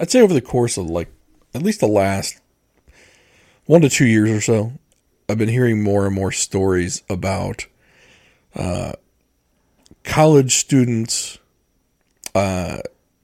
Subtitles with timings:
[0.00, 1.08] I'd say over the course of like
[1.54, 2.40] at least the last
[3.66, 4.72] one to two years or so,
[5.28, 7.66] I've been hearing more and more stories about
[8.56, 8.94] uh,
[10.02, 11.38] college students
[12.34, 12.78] uh,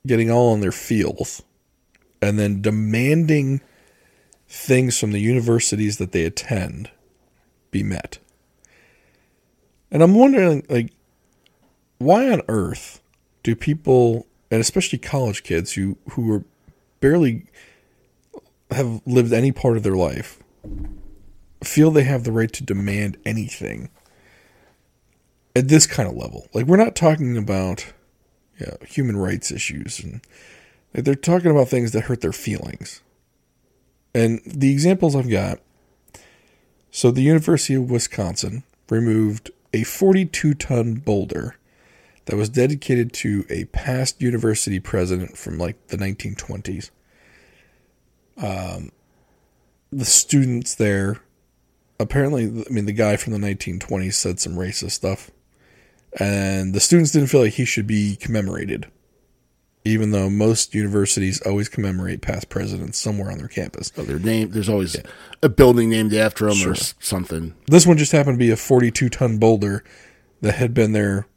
[0.07, 1.43] getting all on their feels
[2.21, 3.63] and then demanding
[4.47, 6.91] things from the universities that they attend
[7.71, 8.19] be met.
[9.91, 10.93] And I'm wondering, like,
[11.99, 13.01] why on earth
[13.43, 16.45] do people, and especially college kids who, who are
[17.01, 17.47] barely
[18.71, 20.39] have lived any part of their life
[21.63, 23.89] feel they have the right to demand anything
[25.55, 26.49] at this kind of level.
[26.53, 27.93] Like we're not talking about
[28.59, 30.21] you know, human rights issues and
[30.93, 33.03] they're talking about things that hurt their feelings.
[34.15, 35.61] And the examples I've got
[36.91, 41.57] so the University of Wisconsin removed a 42 ton boulder
[42.27, 46.91] that was dedicated to a past university president from like the 1920s.
[48.37, 48.91] Um,
[49.91, 51.21] the students there,
[51.99, 55.31] apparently, I mean, the guy from the 1920s said some racist stuff,
[56.19, 58.91] and the students didn't feel like he should be commemorated,
[59.85, 63.93] even though most universities always commemorate past presidents somewhere on their campus.
[63.97, 65.03] Oh, their name, there's always yeah.
[65.43, 66.73] a building named after them sure.
[66.73, 67.55] or something.
[67.69, 69.85] This one just happened to be a 42 ton boulder
[70.41, 71.29] that had been there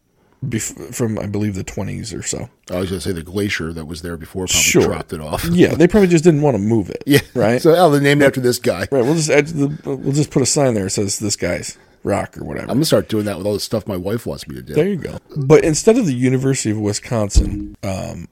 [0.45, 2.49] bef- from I believe the 20s or so.
[2.71, 4.83] I was going to say the glacier that was there before probably sure.
[4.83, 5.45] dropped it off.
[5.45, 7.03] yeah, they probably just didn't want to move it.
[7.09, 7.59] Yeah, right.
[7.59, 8.81] So, oh, they named after this guy.
[8.91, 9.03] Right.
[9.03, 12.37] We'll just add the, we'll just put a sign there that says this guy's rock
[12.37, 12.67] or whatever.
[12.69, 14.73] I'm gonna start doing that with all the stuff my wife wants me to do.
[14.73, 15.17] There you go.
[15.35, 18.27] But instead of the University of Wisconsin, um,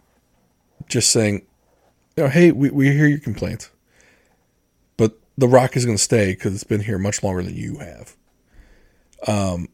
[0.88, 1.46] just saying,
[2.16, 3.72] hey, we we hear your complaints,
[4.96, 7.80] but the rock is going to stay because it's been here much longer than you
[7.80, 8.16] have.
[9.28, 9.70] Um,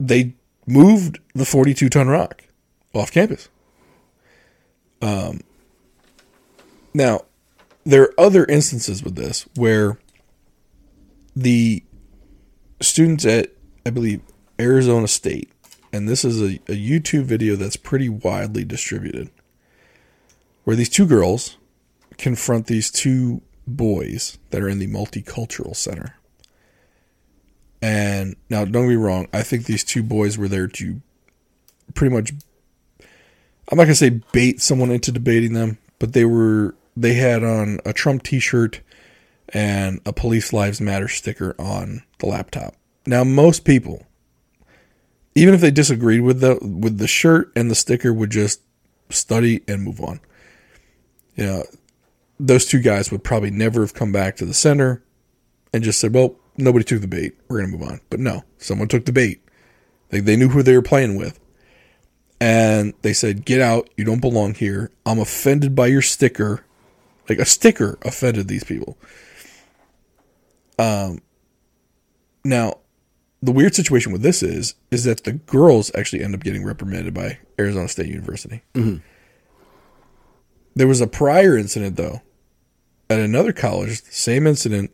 [0.00, 0.34] they
[0.68, 2.44] moved the 42 ton rock
[2.94, 3.48] off campus.
[5.00, 5.40] Um,
[6.94, 7.22] now,
[7.84, 9.98] there are other instances with this where
[11.34, 11.82] the
[12.80, 13.52] students at,
[13.86, 14.20] I believe,
[14.60, 15.50] Arizona State,
[15.92, 19.30] and this is a, a YouTube video that's pretty widely distributed,
[20.64, 21.56] where these two girls
[22.18, 26.17] confront these two boys that are in the multicultural center.
[27.80, 29.28] And now, don't me wrong.
[29.32, 31.00] I think these two boys were there to
[31.94, 32.32] pretty much.
[33.70, 36.74] I'm not gonna say bait someone into debating them, but they were.
[36.96, 38.80] They had on a Trump T-shirt
[39.50, 42.74] and a Police Lives Matter sticker on the laptop.
[43.06, 44.04] Now, most people,
[45.34, 48.60] even if they disagreed with the with the shirt and the sticker, would just
[49.10, 50.20] study and move on.
[51.36, 51.64] You know,
[52.40, 55.04] those two guys would probably never have come back to the center
[55.72, 57.36] and just said, "Well, nobody took the bait.
[57.48, 58.00] We're going to move on.
[58.10, 59.42] But no, someone took the bait.
[60.10, 61.40] They, they knew who they were playing with.
[62.40, 63.88] And they said, Get out.
[63.96, 64.90] You don't belong here.
[65.06, 66.64] I'm offended by your sticker.
[67.28, 68.96] Like a sticker offended these people.
[70.78, 71.20] Um,
[72.44, 72.78] now,
[73.42, 77.14] the weird situation with this is, is that the girls actually end up getting reprimanded
[77.14, 78.62] by Arizona State University.
[78.74, 78.96] Mm-hmm.
[80.74, 82.22] There was a prior incident, though,
[83.10, 84.92] at another college, the same incident,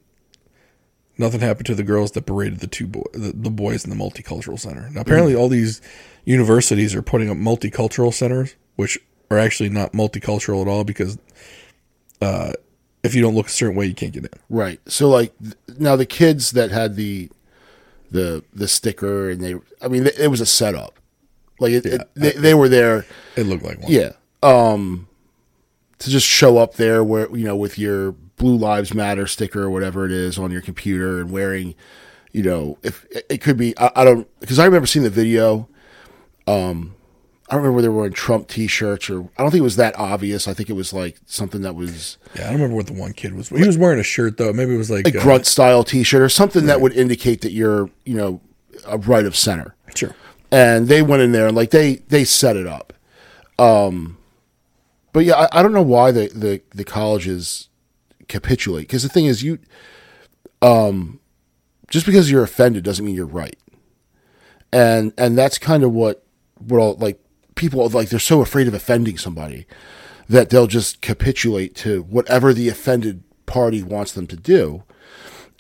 [1.19, 3.97] nothing happened to the girls that berated the two boy, the, the boys in the
[3.97, 4.89] multicultural center.
[4.91, 5.81] Now, apparently, all these
[6.25, 8.99] universities are putting up multicultural centers, which
[9.31, 11.19] are actually not multicultural at all because
[12.21, 12.53] uh,
[13.03, 14.31] if you don't look a certain way, you can't get in.
[14.49, 14.81] Right.
[14.87, 15.35] So, like
[15.79, 17.31] now, the kids that had the
[18.11, 20.99] the the sticker and they, I mean, it was a setup.
[21.61, 23.07] Like it, yeah, it, they, they were there.
[23.37, 23.93] It looked like one.
[23.93, 24.13] Yeah.
[24.43, 25.09] Um,
[25.99, 29.71] to just show up there where you know with your blue lives matter sticker or
[29.71, 31.75] whatever it is on your computer and wearing
[32.33, 35.69] you know if it could be i, I don't because i remember seeing the video
[36.47, 36.95] um
[37.49, 39.99] I don't remember they were wearing Trump T-shirts, or I don't think it was that
[39.99, 40.49] obvious.
[40.49, 42.17] I think it was like something that was.
[42.35, 43.51] Yeah, I don't remember what the one kid was.
[43.51, 44.53] He was wearing a shirt though.
[44.53, 46.69] Maybe it was like a uh, grunt style T-shirt or something right.
[46.69, 48.41] that would indicate that you're, you know,
[48.87, 49.75] a right of center.
[49.95, 50.15] Sure.
[50.51, 52.95] And they went in there and like they they set it up.
[53.59, 54.17] Um,
[55.13, 57.69] but yeah, I, I don't know why the, the, the colleges
[58.29, 59.59] capitulate because the thing is, you,
[60.63, 61.21] um,
[61.89, 63.59] just because you're offended doesn't mean you're right,
[64.73, 66.25] and and that's kind of what
[66.59, 67.21] what all like
[67.55, 69.67] people like they're so afraid of offending somebody
[70.29, 74.83] that they'll just capitulate to whatever the offended party wants them to do.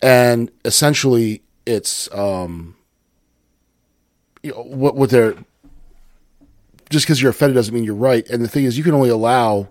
[0.02, 2.76] And essentially, it's um,
[4.43, 5.34] you know, what what they're
[6.90, 8.28] just because you're offended doesn't mean you're right.
[8.28, 9.69] And the thing is, you can only allow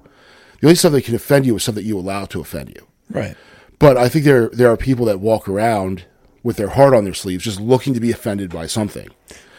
[0.63, 2.87] the only stuff that can offend you is stuff that you allow to offend you.
[3.09, 3.35] Right.
[3.79, 6.05] But I think there there are people that walk around
[6.41, 9.09] with their heart on their sleeves, just looking to be offended by something,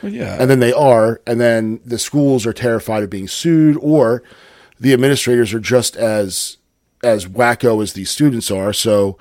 [0.02, 0.38] Well, yeah.
[0.40, 4.22] and then they are, and then the schools are terrified of being sued, or
[4.80, 6.56] the administrators are just as
[7.02, 8.72] as wacko as these students are.
[8.72, 9.18] So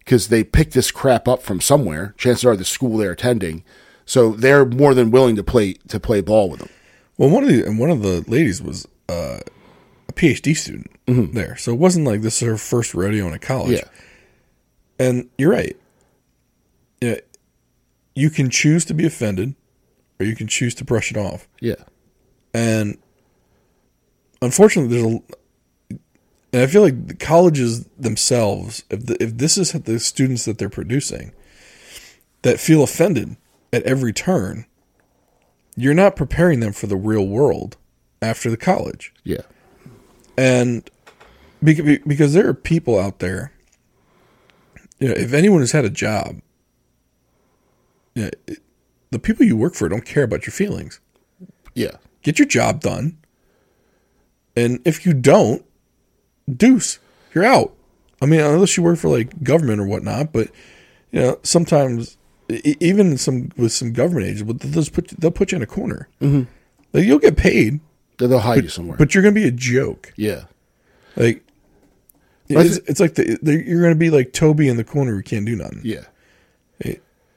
[0.00, 3.64] because they pick this crap up from somewhere, chances are the school they're attending,
[4.04, 6.68] so they're more than willing to play to play ball with them.
[7.16, 9.38] Well, one of the and one of the ladies was uh,
[10.12, 11.34] a PhD student mm-hmm.
[11.34, 13.78] there, so it wasn't like this is her first rodeo in a college.
[13.78, 13.88] Yeah,
[14.98, 15.76] And you're right.
[17.00, 17.16] Yeah,
[18.14, 19.54] you can choose to be offended,
[20.20, 21.48] or you can choose to brush it off.
[21.60, 21.76] yeah,
[22.54, 22.98] And
[24.40, 25.96] unfortunately, there's a,
[26.52, 30.58] and I feel like the colleges themselves, if the, if this is the students that
[30.58, 31.32] they're producing,
[32.42, 33.36] that feel offended
[33.72, 34.66] at every turn,
[35.76, 37.78] you're not preparing them for the real world
[38.20, 39.14] after the college.
[39.24, 39.40] yeah,
[40.36, 40.88] And
[41.62, 43.52] because, there are people out there,
[44.98, 46.40] you know, if anyone has had a job,
[48.14, 48.58] you know, it-
[49.10, 50.98] the people you work for don't care about your feelings.
[51.74, 53.18] yeah, Get your job done.
[54.56, 55.62] And if you don't,
[56.50, 56.98] deuce,
[57.34, 57.74] you're out.
[58.22, 60.48] I mean, unless you work for like government or whatnot, but
[61.10, 62.16] you know, sometimes
[62.64, 66.08] even some with some government agents, but they'll put they'll put you in a corner.
[66.22, 66.42] Mm-hmm.
[66.94, 67.80] Like you'll get paid,
[68.26, 68.96] They'll hide you somewhere.
[68.96, 70.12] but you're gonna be a joke.
[70.16, 70.44] yeah,
[71.16, 71.42] Like
[72.48, 75.12] But it's, it's like the, the, you're going to be like Toby in the corner
[75.14, 75.80] who can't do nothing.
[75.84, 76.04] yeah,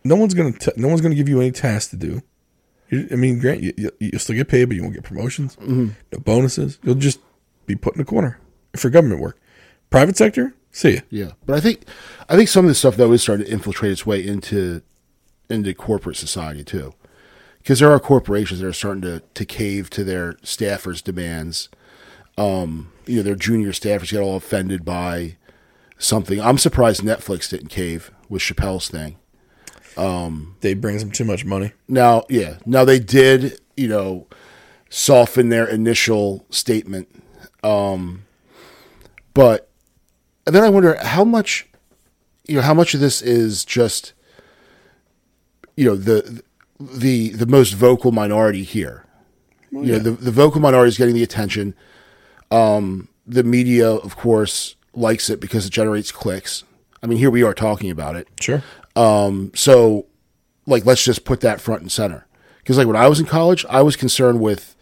[0.03, 2.21] No one's going to no one's going to give you any tasks to do.
[2.89, 5.87] You, I mean, grant you, you'll still get paid, but you won't get promotions, Mm-hmm.
[6.11, 6.77] no bonuses.
[6.83, 7.19] You'll just
[7.65, 8.39] be put in a corner
[8.75, 9.39] for government work.
[9.89, 10.99] Private sector, see ya.
[11.09, 11.31] yeah.
[11.45, 11.85] But I think
[12.29, 14.81] I think some of this stuff though is starting to infiltrate its way into
[15.49, 16.93] into corporate society too,
[17.65, 21.67] because there are corporations that are starting to to cave to their staffers' demands.
[22.37, 25.37] Um, you know, their junior staffers get all offended by
[25.97, 26.39] something.
[26.39, 29.17] I'm surprised Netflix didn't cave with Chappelle's thing.
[30.61, 31.71] They brings them too much money.
[31.87, 34.27] Now, yeah, now they did, you know,
[34.91, 37.07] soften their initial statement,
[37.63, 38.25] um,
[39.33, 39.71] but
[40.45, 41.67] and then I wonder how much,
[42.47, 44.13] you know, how much of this is just,
[45.75, 46.43] you know, the
[46.79, 49.05] the the most vocal minority here.
[49.71, 51.75] you know, the the vocal minority is getting the attention.
[52.51, 56.63] Um, the media, of course, likes it because it generates clicks.
[57.01, 58.27] I mean, here we are talking about it.
[58.39, 58.63] Sure.
[58.95, 60.05] Um, so,
[60.65, 62.25] like, let's just put that front and center.
[62.59, 64.75] Because, like, when I was in college, I was concerned with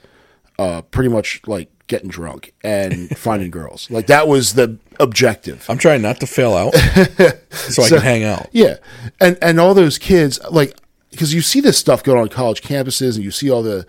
[0.60, 3.90] uh, pretty much like getting drunk and finding girls.
[3.90, 5.66] Like, that was the objective.
[5.70, 6.74] I'm trying not to fail out
[7.50, 8.48] so, I can hang out.
[8.52, 8.76] Yeah,
[9.20, 10.78] and and all those kids, like,
[11.14, 13.86] because you see this stuff going on college campuses, and you see all the,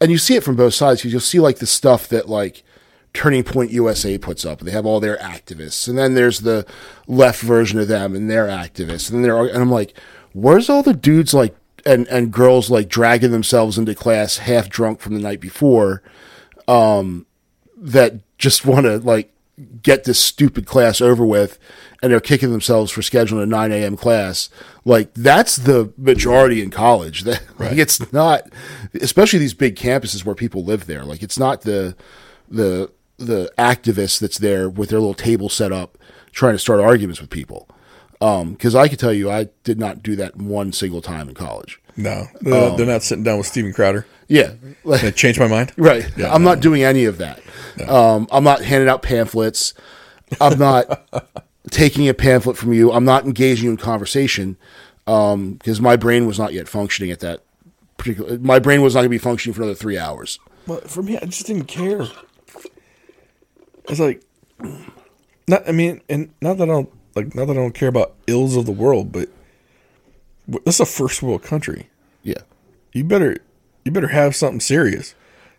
[0.00, 1.00] and you see it from both sides.
[1.00, 2.62] Because you'll see like the stuff that like
[3.12, 4.60] Turning Point USA puts up.
[4.60, 6.66] They have all their activists, and then there's the
[7.06, 9.94] left version of them and their activists, and then they're and I'm like,
[10.32, 15.00] where's all the dudes like and and girls like dragging themselves into class half drunk
[15.00, 16.02] from the night before,
[16.68, 17.26] um,
[17.76, 19.32] that just want to like
[19.82, 21.58] get this stupid class over with
[22.02, 23.96] and they're kicking themselves for scheduling a 9 a.m.
[23.96, 24.50] class.
[24.88, 27.24] Like that's the majority in college.
[27.24, 28.50] That like, it's not,
[28.98, 31.04] especially these big campuses where people live there.
[31.04, 31.94] Like it's not the
[32.48, 35.98] the the activists that's there with their little table set up
[36.32, 37.68] trying to start arguments with people.
[38.18, 41.80] Because I can tell you, I did not do that one single time in college.
[41.96, 44.06] No, they're, they're not sitting down with Steven Crowder.
[44.26, 44.54] Yeah,
[44.84, 45.72] like, That changed my mind.
[45.76, 46.10] Right.
[46.16, 47.40] Yeah, I'm not doing any of that.
[47.86, 49.74] Um, I'm not handing out pamphlets.
[50.40, 51.08] I'm not
[51.68, 52.92] taking a pamphlet from you.
[52.92, 54.56] I'm not engaging you in conversation
[55.06, 57.42] um, because my brain was not yet functioning at that
[57.96, 58.38] particular.
[58.38, 60.38] My brain was not going to be functioning for another three hours.
[60.66, 62.06] Well, for me, I just didn't care.
[63.88, 64.22] It's like,
[65.46, 65.66] not.
[65.68, 67.34] I mean, and not that I don't like.
[67.34, 69.30] Not that I don't care about ills of the world, but
[70.64, 71.88] this is a first world country.
[72.22, 72.42] Yeah.
[72.92, 73.38] You better,
[73.84, 75.14] you better have something serious,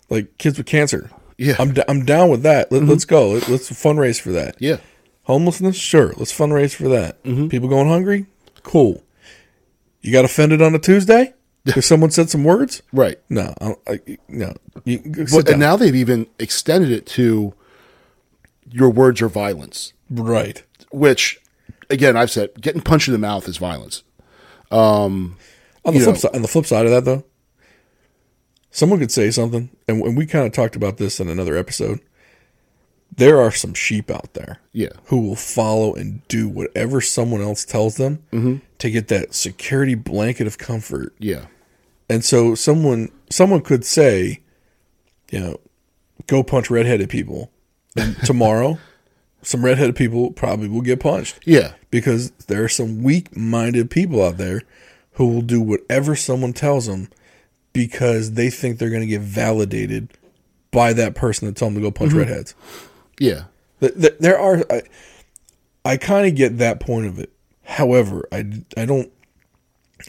[0.09, 1.09] like kids with cancer.
[1.37, 1.55] Yeah.
[1.57, 2.71] I'm d- I'm down with that.
[2.71, 2.89] Let, mm-hmm.
[2.91, 3.29] Let's go.
[3.29, 4.55] Let, let's fundraise for that.
[4.59, 4.77] Yeah.
[5.29, 6.11] Homelessness, sure.
[6.17, 7.21] Let's fundraise for that.
[7.23, 7.49] Mm-hmm.
[7.49, 8.25] People going hungry,
[8.63, 9.03] cool.
[10.01, 12.81] You got offended on a Tuesday because someone said some words?
[12.91, 13.19] Right.
[13.29, 14.55] No, I, I, no.
[14.85, 14.97] You,
[15.31, 15.53] But, down.
[15.53, 17.53] and now they've even extended it to
[18.71, 20.63] your words are violence, right.
[20.91, 21.39] which,
[21.91, 24.01] again, I've said getting punched in the mouth is violence.
[24.71, 25.37] Um,
[25.85, 27.23] on the flip know- side, on the flip side of that, though,
[28.71, 31.99] someone could say something, and, and we kind of talked about this in another episode.
[33.15, 34.89] There are some sheep out there Yeah.
[35.05, 38.57] who will follow and do whatever someone else tells them mm-hmm.
[38.77, 41.13] to get that security blanket of comfort.
[41.19, 41.45] Yeah.
[42.09, 44.39] And so someone someone could say,
[45.31, 45.59] you know,
[46.27, 47.51] go punch redheaded people.
[47.95, 48.77] And tomorrow,
[49.41, 51.73] some redheaded people probably will get punched Yeah.
[51.91, 54.61] because there are some weak-minded people out there
[55.13, 57.09] who will do whatever someone tells them
[57.73, 60.09] because they think they're going to get validated
[60.71, 62.19] by that person that told them to go punch mm-hmm.
[62.19, 62.55] redheads.
[63.19, 63.43] Yeah.
[63.79, 64.81] Th- th- There are, I,
[65.85, 67.31] I kind of get that point of it.
[67.63, 69.11] However, I, I don't,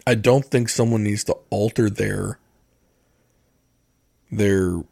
[0.07, 2.39] I don't think someone needs to alter their,
[4.31, 4.83] their,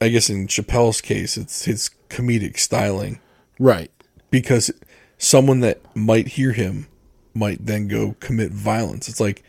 [0.00, 3.20] I guess in Chappelle's case, it's his comedic styling
[3.58, 3.90] Right.
[4.30, 4.70] because
[5.18, 6.88] someone that might hear him
[7.34, 9.08] might then go commit violence.
[9.08, 9.42] It's like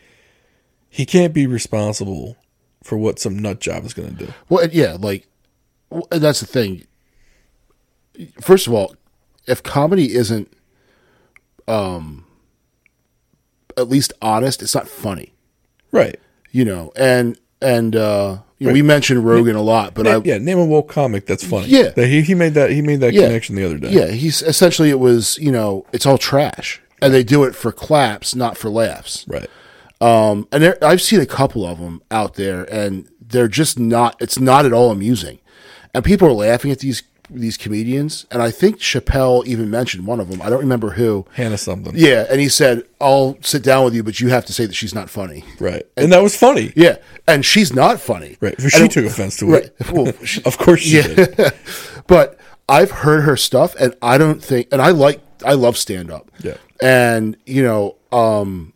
[0.88, 2.36] he can't be responsible
[2.82, 4.32] for what some nut job is going to do.
[4.48, 5.26] Well, yeah, like
[6.10, 6.86] that's the thing.
[8.40, 8.94] First of all,
[9.46, 10.52] if comedy isn't
[11.68, 12.24] um
[13.76, 15.32] at least honest, it's not funny,
[15.92, 16.18] Right.
[16.50, 16.92] you know.
[16.96, 20.64] And and uh you know, we mentioned Rogan a lot, but I yeah, name a
[20.64, 21.66] woke comic that's funny.
[21.68, 21.90] Yeah.
[21.94, 23.26] He, he made that he made that Yeah.
[23.26, 23.90] connection the other day.
[23.90, 26.80] yeah, he's essentially it was, you know, it's all trash.
[27.02, 29.26] And they do it for claps, not for laughs.
[29.28, 29.50] Right.
[30.00, 34.16] Um, and there, I've seen a couple of them out there, and they're just not.
[34.20, 35.38] It's not at all amusing,
[35.94, 38.26] and people are laughing at these these comedians.
[38.30, 40.40] And I think Chappelle even mentioned one of them.
[40.42, 41.26] I don't remember who.
[41.34, 41.92] Hannah something.
[41.96, 44.74] Yeah, and he said, "I'll sit down with you, but you have to say that
[44.74, 45.84] she's not funny." Right.
[45.96, 46.72] And that was funny.
[46.76, 48.36] Yeah, and she's not funny.
[48.40, 48.58] Right.
[48.58, 49.64] And She it- took offense to Right.
[49.64, 49.92] it.
[49.92, 51.36] Well, she- Of course she did.
[52.06, 56.10] but I've heard her stuff, and I don't think, and I like, I love stand
[56.10, 56.30] up.
[56.42, 56.56] Yeah.
[56.82, 58.72] And you know, um,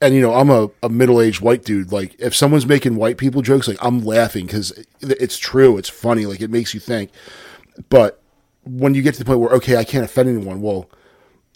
[0.00, 1.90] and you know, I'm a, a middle aged white dude.
[1.92, 6.26] Like, if someone's making white people jokes, like I'm laughing because it's true, it's funny,
[6.26, 7.10] like it makes you think.
[7.88, 8.22] But
[8.64, 10.88] when you get to the point where okay, I can't offend anyone, well,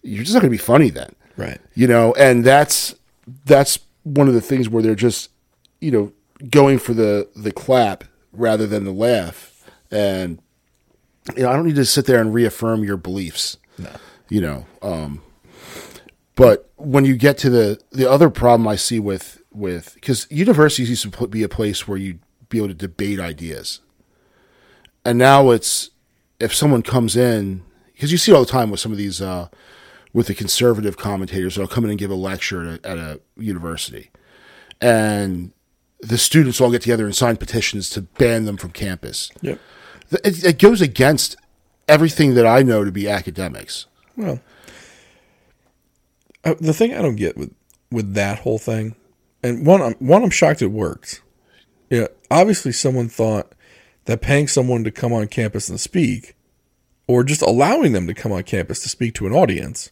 [0.02, 1.60] you're just not going to be funny then Right.
[1.74, 2.94] you know and that's
[3.46, 5.30] that's one of the things where they're just
[5.80, 6.12] you know
[6.50, 10.40] going for the the clap rather than the laugh and
[11.36, 13.90] you know i don't need to sit there and reaffirm your beliefs No.
[14.28, 15.22] you know um
[16.42, 20.90] but when you get to the the other problem i see with with because universities
[20.90, 23.80] used to be a place where you'd be able to debate ideas.
[25.04, 25.90] And now it's
[26.38, 29.20] if someone comes in because you see it all the time with some of these
[29.20, 29.48] uh
[30.12, 33.20] with the conservative commentators that'll come in and give a lecture at a, at a
[33.36, 34.10] university.
[34.80, 35.52] And
[36.00, 39.30] the students all get together and sign petitions to ban them from campus.
[39.40, 39.58] Yep.
[40.10, 41.36] it, it goes against
[41.88, 43.86] everything that i know to be academics.
[44.16, 44.40] Well,
[46.44, 47.54] uh, the thing I don't get with
[47.90, 48.94] with that whole thing,
[49.42, 51.22] and one, I'm, one, I'm shocked it worked.
[51.90, 53.52] Yeah, obviously, someone thought
[54.06, 56.34] that paying someone to come on campus and speak,
[57.06, 59.90] or just allowing them to come on campus to speak to an audience,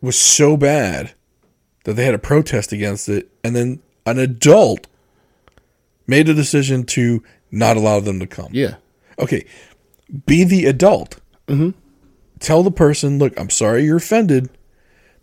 [0.00, 1.12] was so bad
[1.84, 4.86] that they had a protest against it, and then an adult
[6.06, 8.48] made a decision to not allow them to come.
[8.52, 8.74] yeah
[9.18, 9.44] Okay,
[10.26, 11.18] be the adult.
[11.48, 11.70] Mm-hmm.
[12.38, 14.48] Tell the person, look, I'm sorry you're offended,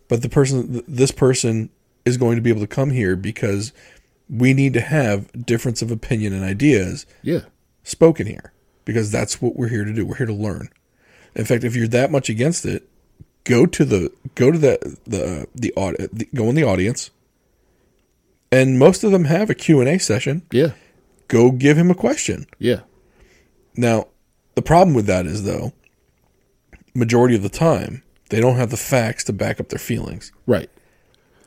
[0.08, 1.70] but the person, this person
[2.04, 3.72] is going to be able to come here because
[4.28, 7.40] we need to have difference of opinion and ideas yeah
[7.84, 8.52] spoken here
[8.84, 10.04] because that's what we're here to do.
[10.06, 10.68] We're here to learn.
[11.34, 12.88] In fact, if you're that much against it,
[13.44, 17.10] go to the go to the the the, aud- the go in the audience,
[18.50, 20.42] and most of them have a Q and A session.
[20.50, 20.70] yeah
[21.28, 22.46] Go give him a question.
[22.58, 22.80] yeah
[23.76, 24.06] Now,
[24.54, 25.72] the problem with that is though,
[26.94, 30.32] majority of the time, they don't have the facts to back up their feelings.
[30.46, 30.70] right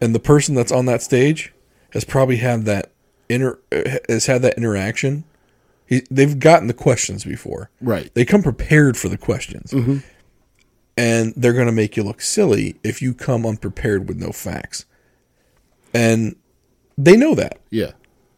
[0.01, 1.53] And the person that's on that stage
[1.91, 2.91] has probably had that
[3.27, 5.23] inter uh, has had that interaction.
[5.85, 7.69] He, they've gotten the questions before.
[7.81, 9.73] right They come prepared for the questions.
[10.97, 14.85] And they're going to make you look silly if you come unprepared with no facts.
[15.93, 16.35] And
[16.97, 17.59] they know that.
[17.71, 17.91] yeah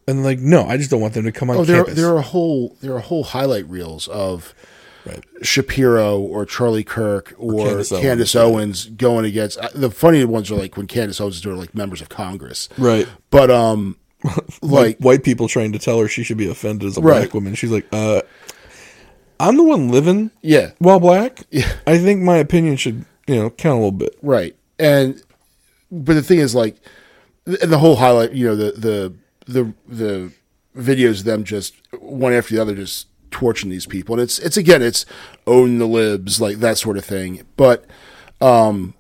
[0.08, 1.96] And like, no, I just don't want them to come on Oh, there campus.
[1.96, 4.54] there are a whole there are whole highlight reels of
[5.06, 5.24] Right.
[5.42, 10.52] Shapiro or Charlie Kirk or, Candace Candace, Owens, Owens, going against uh, the funny ones
[10.52, 13.08] are like when Candace Owens is doing like members of Congress, right.
[13.32, 13.98] but um,
[14.62, 17.20] like white people trying to tell her she should be offended as a Right.
[17.22, 17.56] black woman.
[17.56, 18.22] She's like, uh,
[19.40, 21.40] I'm the one living yeah, while black.
[21.50, 21.72] Yeah.
[21.88, 24.16] I think my opinion should, you know, count a little bit.
[24.22, 25.22] right, and
[25.92, 26.78] but the thing is like,
[27.48, 29.14] and the whole highlight, you know, the the
[29.48, 30.32] the the
[30.78, 34.58] videos of them just one after the other just torching these people, and it's it's
[34.58, 35.06] again it's
[35.48, 37.86] own the libs like that sort of thing, but
[38.40, 38.94] um,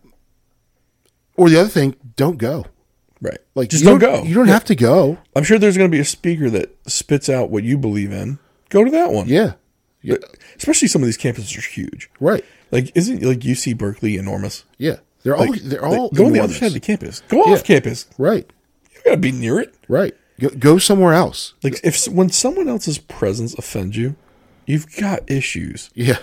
[1.36, 2.66] or the other thing, don't go.
[3.22, 3.38] Right.
[3.54, 4.24] Like just you don't go.
[4.24, 5.20] You don't have to go.
[5.36, 8.40] I'm sure there's going to be a speaker that spits out what you believe in.
[8.70, 9.28] Go to that one.
[9.28, 9.54] Yeah,
[10.58, 12.10] Especially some of these campuses are huge.
[12.20, 12.44] Right.
[12.72, 14.64] Like, isn't like UC Berkeley enormous?
[14.78, 14.98] Yeah.
[15.24, 17.22] They're all they're all Like, go on the other side of the campus.
[17.28, 18.08] Go off campus.
[18.18, 18.50] Right.
[18.92, 19.76] You gotta be near it.
[19.88, 20.16] Right.
[20.41, 21.53] Go, go somewhere else.
[21.62, 24.15] Like, if when someone else's presence offends you,
[24.65, 25.91] you've got issues.
[25.93, 26.17] Yeah.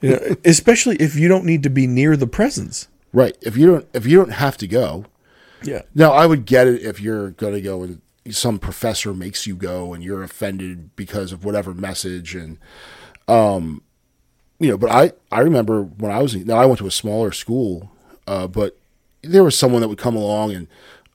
[0.00, 2.88] You know, especially if you don't need to be near the presence.
[3.12, 3.36] Right.
[3.40, 5.06] If you don't if you don't have to go.
[5.62, 5.82] Yeah.
[5.94, 9.94] Now I would get it if you're gonna go and some professor makes you go
[9.94, 12.58] and you're offended because of whatever message and
[13.28, 13.82] um
[14.58, 17.32] you know, but I I remember when I was now I went to a smaller
[17.32, 17.92] school,
[18.26, 18.76] uh, but
[19.22, 20.66] there was someone that would come along and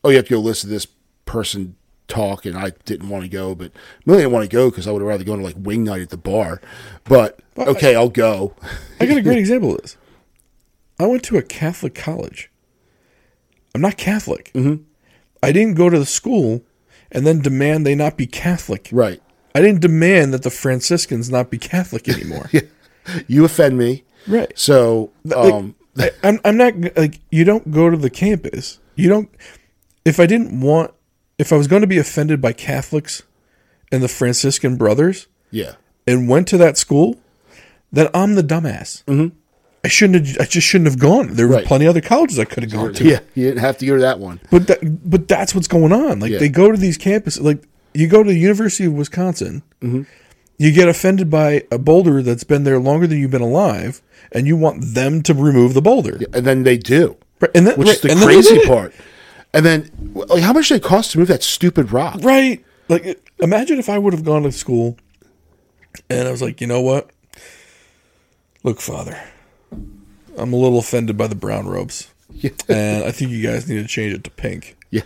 [0.04, 0.88] oh you have to go listen to this
[1.26, 1.76] person
[2.14, 3.72] talk and I didn't want to go, but
[4.06, 6.02] really didn't want to go because I would have rather gone to like wing night
[6.02, 6.62] at the bar.
[7.04, 8.56] But okay, I'll go.
[9.00, 9.98] I got a great example of this.
[11.00, 12.52] I went to a Catholic college.
[13.74, 14.52] I'm not Catholic.
[14.54, 14.84] Mm-hmm.
[15.42, 16.64] I didn't go to the school
[17.12, 18.90] and then demand they not be Catholic.
[18.92, 19.22] Right.
[19.56, 22.50] I didn't demand that the Franciscans not be Catholic anymore.
[23.28, 24.06] You offend me.
[24.30, 24.58] Right.
[24.58, 28.80] So um Like, I, I'm, I'm not like you don't go to the campus.
[28.96, 29.30] You don't.
[30.06, 30.94] If I didn't want,
[31.38, 33.24] if I was going to be offended by Catholics
[33.92, 35.74] and the Franciscan brothers yeah.
[36.08, 37.20] and went to that school,
[37.92, 39.04] then I'm the dumbass.
[39.06, 39.36] Mm-hmm.
[39.86, 40.26] I shouldn't.
[40.28, 41.34] Have, I just shouldn't have gone.
[41.34, 41.66] There were Right.
[41.66, 43.04] plenty of other colleges I could have gone to.
[43.04, 44.40] Yeah, you didn't have to go to that one.
[44.50, 46.22] But that, but that's what's going on.
[46.22, 46.40] Like Yeah.
[46.40, 47.42] they go to these campuses.
[47.42, 47.64] Like
[47.94, 49.62] you go to the University of Wisconsin,
[50.58, 54.48] you get offended by a boulder that's been there longer than you've been alive, and
[54.48, 56.18] you want them to remove the boulder.
[56.34, 57.18] And then they do.
[57.42, 58.68] Right, and Which right, is the and then they did crazy it.
[58.68, 58.94] part.
[59.54, 62.20] And then like how much did it cost to move that stupid rock?
[62.22, 62.64] Right.
[62.90, 64.98] Like imagine if I would have gone to school
[66.10, 67.10] and I was like, you know what?
[68.64, 69.20] Look, father,
[70.38, 72.10] I'm a little offended by the brown robes.
[72.36, 72.50] Yeah.
[72.68, 74.76] And I think you guys need to change it to pink.
[74.90, 75.04] Yeah.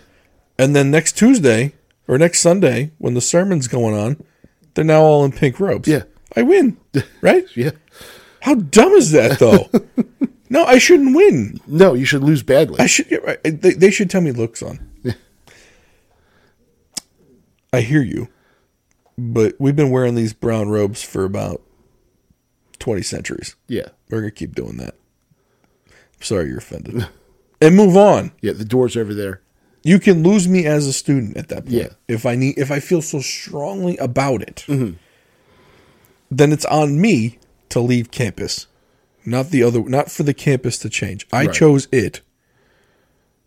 [0.58, 1.74] And then next Tuesday
[2.08, 4.24] or next Sunday, when the sermon's going on,
[4.72, 5.86] they're now all in pink robes.
[5.86, 6.04] Yeah.
[6.34, 6.78] I win.
[7.20, 7.44] Right?
[7.54, 7.72] Yeah.
[8.40, 9.68] How dumb is that though?
[10.50, 11.60] no, I shouldn't win.
[11.66, 12.80] No, you should lose badly.
[12.80, 13.08] I should.
[13.44, 14.90] They, they should tell me, look, son.
[17.72, 18.28] I hear you,
[19.16, 21.62] but we've been wearing these brown robes for about
[22.78, 23.56] twenty centuries.
[23.66, 23.88] yeah.
[24.10, 24.94] We're gonna keep doing that.
[25.86, 27.06] I'm sorry you're offended,
[27.60, 28.32] and move on.
[28.40, 29.42] Yeah, the door's over there.
[29.82, 31.70] You can lose me as a student at that point.
[31.70, 31.88] Yeah.
[32.08, 34.96] If I need, if I feel so strongly about it, mm-hmm.
[36.30, 38.66] then it's on me to leave campus,
[39.24, 41.26] not the other, not for the campus to change.
[41.32, 41.54] I Right.
[41.54, 42.20] chose it.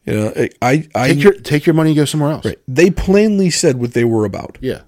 [0.06, 2.46] You know, I, I, I Take your take your money and go somewhere else.
[2.46, 2.58] Right.
[2.68, 4.82] They plainly said what they were about, Yeah.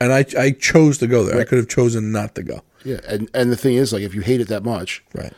[0.00, 1.40] and I I chose to go there.
[1.40, 2.62] I could have chosen not to go.
[2.84, 3.00] Yeah.
[3.08, 5.32] And and the thing is, like if you hate it that much, Right.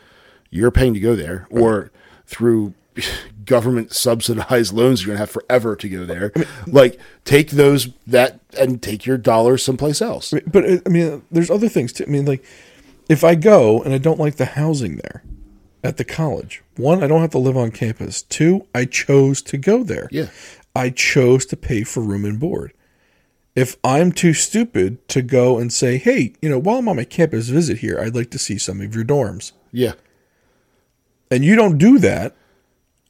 [0.51, 1.47] you're paying to go there.
[1.49, 1.91] Or
[2.27, 2.73] through
[3.45, 6.31] government subsidized loans you're gonna have forever to go there.
[6.67, 10.31] like take those that and take your dollars someplace else.
[10.45, 12.03] But uh, I mean, there's other things too.
[12.07, 12.43] I mean, like
[13.09, 15.23] if I go and I don't like the housing there
[15.83, 18.21] at the college, one, I don't have to live on campus.
[18.21, 20.09] Two, I chose to go there.
[20.11, 20.27] Yeah.
[20.75, 22.73] I chose to pay for room and board.
[23.55, 27.05] If I'm too stupid to go and say, hey, you know, while I'm on my
[27.05, 29.53] campus visit here, I'd like to see some of your dorms.
[29.71, 29.93] Yeah.
[31.31, 32.35] and you don't do that,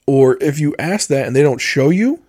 [0.07, 2.21] or if you ask that and they don't show you,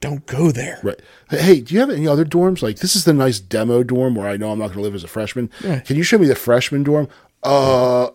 [0.00, 0.80] don't go there.
[0.82, 1.00] Right.
[1.28, 2.62] Hey, do you have any other dorms?
[2.62, 4.94] Like this is the nice demo dorm where I know I'm not going to live
[4.94, 5.50] as a freshman.
[5.62, 5.84] Right.
[5.84, 7.08] Can you show me the freshman dorm?
[7.42, 8.10] Uh,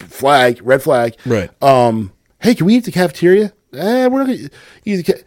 [0.00, 1.16] flag, red flag.
[1.26, 1.50] Right.
[1.62, 3.52] Um, hey, can we eat the cafeteria?
[3.72, 4.50] Eh, we're not going to
[4.84, 5.12] eat the.
[5.12, 5.22] Ca-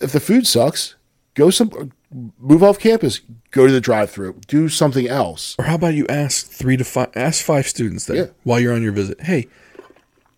[0.00, 0.94] if the food sucks,
[1.34, 1.92] go some.
[2.38, 3.20] Move off campus.
[3.52, 4.40] Go to the drive-through.
[4.46, 5.56] Do something else.
[5.58, 8.26] Or how about you ask three to five, ask five students there Yeah.
[8.44, 9.20] while you're on your visit.
[9.22, 9.48] Hey,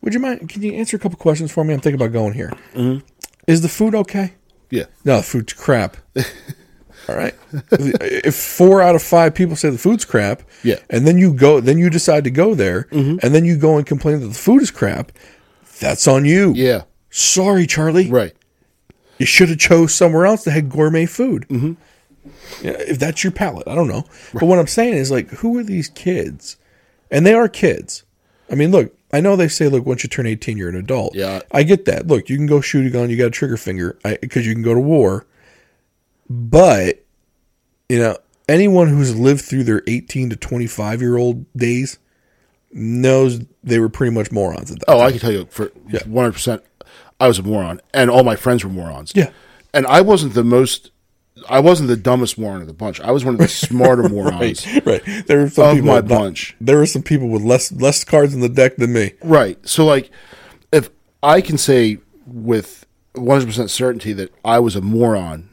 [0.01, 0.49] would you mind?
[0.49, 1.75] Can you answer a couple questions for me?
[1.75, 2.53] I'm thinking about going here.
[2.75, 3.05] Mm-hmm.
[3.49, 4.35] Is the food okay?
[4.75, 4.85] Yeah.
[5.05, 5.97] No, the food's crap.
[7.09, 7.35] All right.
[7.53, 10.77] if four out of five people say the food's crap, Yeah.
[10.77, 10.85] Mm-hmm.
[10.97, 13.87] and then you go, then you decide to go there, and then you go and
[13.87, 15.13] complain that the food is crap,
[15.81, 16.53] that's on you.
[16.57, 16.83] Yeah.
[17.11, 18.11] Sorry, Charlie.
[18.11, 18.35] Right.
[19.19, 21.47] You should have chose somewhere else that had gourmet food.
[21.49, 21.73] Mm-hmm.
[22.63, 24.05] Yeah, if that's your palate, I don't know.
[24.33, 26.57] But what I'm saying is, like, who are these kids?
[27.11, 28.03] And they are kids.
[28.51, 31.15] I mean, look, I know they say, look, once you turn 18, you're an adult.
[31.15, 31.41] Yeah.
[31.53, 32.09] I get that.
[32.09, 34.63] Look, you can go shoot a gun, you got a trigger finger, because you can
[34.65, 35.25] go to war.
[36.29, 37.05] But,
[37.89, 42.01] you know, anyone who's lived through their 18 to 25 year old days
[42.73, 44.87] knows they were pretty much morons at that.
[44.89, 46.63] Oh, I can tell you for 100%,
[47.21, 49.13] I was a moron, and all my friends were morons.
[49.15, 49.31] Yeah.
[49.73, 50.91] And I wasn't the most,
[51.49, 53.01] I wasn't the dumbest moron of the bunch.
[53.01, 54.65] I was one of the smarter morons.
[54.67, 55.27] Right, right.
[55.27, 56.57] There were some Of people my not- bunch.
[56.61, 59.13] there were some people with less less cards in the deck than me.
[59.23, 59.59] Right.
[59.69, 60.11] So, like,
[60.73, 60.91] if
[61.23, 65.51] I can say with 100% certainty that I was a moron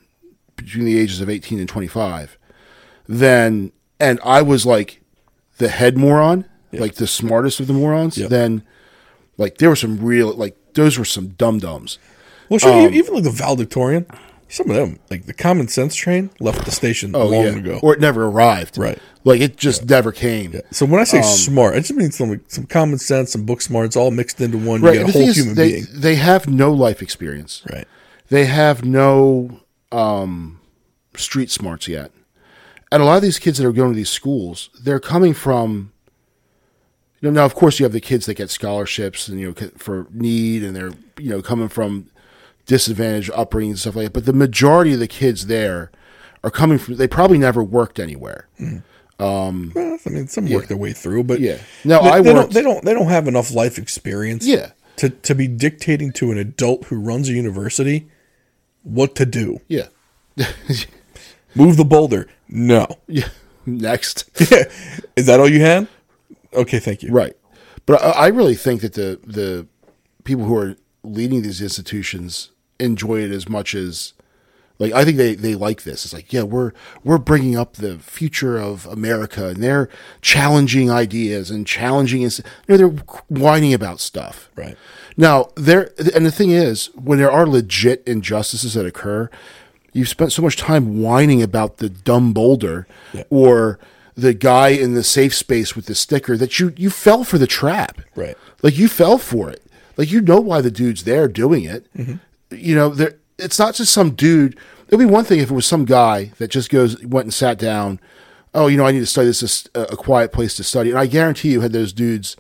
[0.56, 2.38] between the ages of 18 and 25,
[3.08, 5.02] then, and I was like
[5.58, 8.30] the head moron, like the smartest of the morons, Yep.
[8.30, 8.64] then
[9.38, 11.98] like there were some real like those were some dum dums.
[12.50, 14.06] Well, sure, Um, even like the valedictorian,
[14.52, 17.80] some of them, like the common sense train, left the station long ago.
[17.82, 18.78] Oh, or it never arrived.
[18.78, 19.00] Right.
[19.24, 20.60] Like it just never came.
[20.72, 23.46] so when I say um, smart, I just mean some like, some common sense, some
[23.46, 24.82] book smarts, all mixed into one.
[24.82, 24.96] Right.
[24.96, 25.86] You get a whole is, human they being.
[25.94, 27.64] they have no life experience.
[27.72, 27.88] Right.
[28.28, 29.62] They have no
[29.92, 30.60] um,
[31.16, 32.12] street smarts yet.
[32.92, 35.94] And a lot of these kids that are going to these schools, they're coming from.
[37.22, 39.70] You know, now of course you have the kids that get scholarships and you know
[39.78, 42.10] for need, and they're you know coming from
[42.66, 44.14] disadvantaged upbringing and stuff like that.
[44.14, 45.92] But the majority of the kids there
[46.44, 46.96] are coming from.
[46.96, 48.48] They probably never worked anywhere.
[48.58, 48.78] Hmm.
[49.20, 51.60] Um, well, I mean, some work their way through, but Yeah.
[51.86, 52.52] No, they, I they don't.
[52.52, 52.84] They don't.
[52.84, 54.46] They don't have enough life experience.
[54.48, 54.72] Yeah.
[54.98, 58.10] To to be dictating to an adult who runs a university
[58.84, 59.60] what to do.
[59.68, 59.88] Yeah.
[61.56, 62.28] Move the boulder.
[62.48, 62.88] No.
[63.08, 63.30] yeah.
[63.66, 64.30] Next.
[65.16, 65.88] Is that all you had?
[66.54, 67.12] Okay, thank you.
[67.12, 67.34] Right.
[67.86, 69.68] But I, I really think that the the
[70.24, 74.14] people who are leading these institutions enjoy it as much as
[74.80, 76.06] like I think they, they like this.
[76.06, 76.72] It's like, yeah, we're
[77.04, 79.90] we're bringing up the future of America and they're
[80.22, 82.30] challenging ideas and challenging you
[82.68, 82.88] know they're
[83.30, 84.50] whining about stuff.
[84.56, 84.76] Right.
[85.18, 89.30] Now, there and the thing is, when there are legit injustices that occur,
[89.94, 93.24] you've spent so much time whining about the dumb boulder Yeah.
[93.30, 93.78] or
[94.16, 97.46] the guy in the safe space with the sticker that you you fell for the
[97.46, 98.02] trap.
[98.16, 98.36] Right.
[98.64, 99.64] Like you fell for it.
[100.02, 101.86] Like you know why the dude's there doing it.
[101.96, 102.16] Mm-hmm.
[102.50, 104.58] You know, there it's not just some dude.
[104.88, 107.60] It'd be one thing if it was some guy that just goes went and sat
[107.60, 108.00] down.
[108.54, 109.44] Oh, you know, I need to study this.
[109.44, 110.90] Is a a quiet place to study.
[110.90, 112.36] And I guarantee you, had those dudes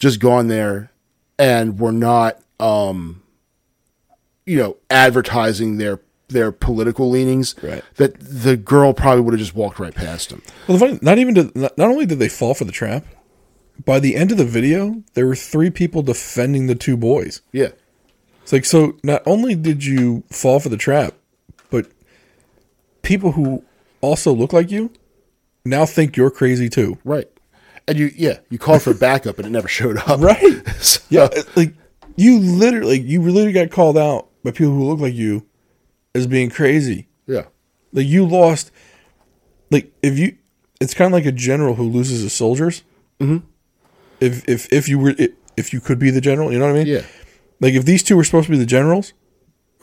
[0.00, 0.90] just gone there
[1.38, 3.22] and were not, um,
[4.46, 7.84] you know, advertising their their political leanings, Right.
[7.96, 10.42] that the girl probably would have just walked right past him.
[10.66, 13.04] Well, the funny, not even did, not, not only did they fall for the trap,
[13.84, 17.40] by the end of the video, there were three people defending the two boys.
[17.52, 17.68] Yeah,
[18.42, 18.96] It's like so.
[19.04, 21.14] Not only did you fall for the trap,
[21.70, 21.86] but
[23.02, 23.64] people who
[24.00, 24.90] also look like you
[25.64, 26.98] now think you're crazy too.
[27.04, 27.28] right.
[27.88, 30.18] And you, yeah, you called for backup and it never showed up.
[30.20, 30.42] Right?
[30.80, 31.28] So- Yeah.
[31.54, 31.72] Like
[32.16, 35.46] you literally, you literally got called out by people who look like you
[36.12, 37.06] as being crazy.
[37.28, 37.44] yeah,
[37.92, 38.72] Like you lost.
[39.70, 40.36] Like if you,
[40.80, 42.82] it's kind of like a general who loses his soldiers.
[43.20, 43.46] Mm-hmm.
[44.20, 45.14] If if if you were
[45.56, 46.86] if you could be the general, you know what I mean?
[46.86, 47.02] yeah,
[47.60, 49.12] Like if these two were supposed to be the generals,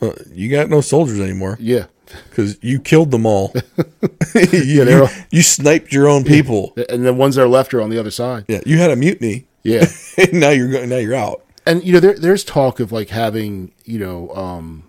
[0.02, 1.86] uh, you got no soldiers anymore yeah.
[2.30, 3.54] because you killed them all.
[4.36, 6.74] you, they're all- you sniped your own people.
[6.90, 8.46] And the ones that are left are on the other side.
[8.48, 9.48] Yeah, you had a mutiny.
[9.64, 9.86] Yeah.
[10.18, 10.90] and now you're going.
[10.90, 11.44] Now you're out.
[11.66, 14.84] and you know there there's talk of like having you know um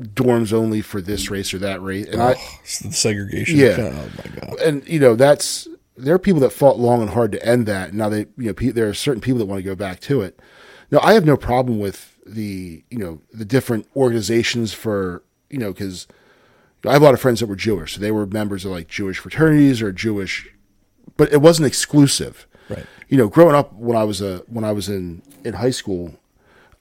[0.00, 2.34] dorms only for this race or that race and i
[2.82, 3.58] the segregation.
[3.58, 3.76] Yeah.
[3.80, 4.60] Oh my god.
[4.60, 5.66] and you know that's
[5.98, 8.54] there are people that fought long and hard to end that now they you know
[8.54, 10.40] pe- there are certain people that want to go back to it
[10.90, 15.72] now i have no problem with the you know the different organizations for you know
[15.72, 16.06] because
[16.86, 18.86] i have a lot of friends that were jewish so they were members of like
[18.88, 20.48] jewish fraternities or jewish
[21.16, 22.84] but it wasn't exclusive Right.
[23.08, 26.16] you know, growing up when I was a when I was in in high school,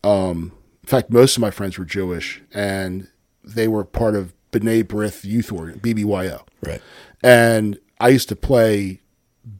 [0.03, 0.51] um,
[0.83, 3.07] in fact, most of my friends were Jewish, and
[3.41, 6.81] they were part of B'nai B'rith Youth Org, BBYO, Right.
[7.23, 8.99] and I used to play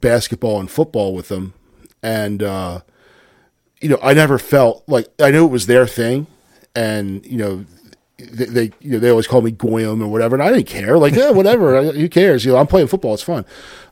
[0.00, 1.54] basketball and football with them,
[2.02, 2.80] and uh,
[3.80, 6.26] you know, I never felt like I knew it was their thing,
[6.74, 7.64] and you know.
[8.20, 10.98] They, they, you know, they always call me Goyim or whatever, and I didn't care.
[10.98, 11.80] Like, yeah, whatever.
[11.92, 12.44] Who cares?
[12.44, 13.14] You know, I'm playing football.
[13.14, 13.44] It's fun,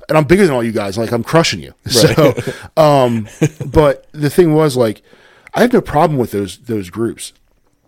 [0.08, 0.98] and I'm bigger than all you guys.
[0.98, 1.74] Like, I'm crushing you.
[1.86, 2.34] So,
[2.76, 3.28] um,
[3.64, 5.02] but the thing was, like,
[5.54, 7.34] I have no problem with those those groups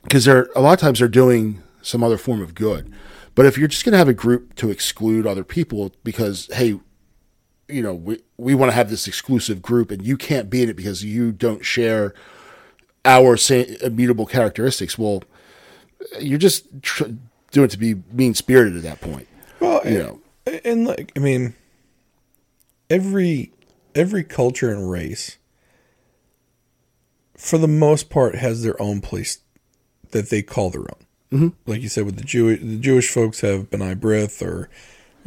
[0.05, 2.93] because they're a lot of times they're doing some other form of good.
[3.35, 6.81] But if you're just going to have a group to exclude other people because hey,
[7.69, 10.69] you know, we we want to have this exclusive group and you can't be in
[10.69, 12.15] it because you don't share
[13.05, 14.99] our same immutable characteristics.
[14.99, 15.23] Well,
[16.21, 17.05] you're just tr-
[17.51, 19.29] doing it to be mean spirited at that point.
[19.61, 20.61] Well, You and, know.
[20.65, 21.55] and like I mean,
[22.91, 23.53] every
[23.95, 25.37] every culture and race,
[27.37, 29.41] for the most part, has their own place
[30.11, 31.07] that they call their own.
[31.33, 31.49] Mm-hmm.
[31.71, 34.71] Like you said, with the Jewish the Jewish folks have B'nai B'rith, or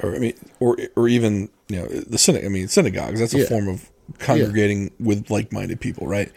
[0.04, 2.46] or I mean, or or even you know the synagogue.
[2.46, 3.20] I mean, synagogues.
[3.20, 3.46] That's a Yeah.
[3.50, 6.32] form of congregating with like minded people, right?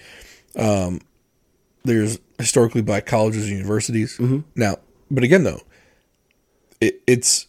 [0.57, 1.01] Um,
[1.85, 4.19] there's historically black colleges and universities
[4.55, 4.77] now,
[5.11, 5.61] but again, though,
[6.81, 7.47] it, it's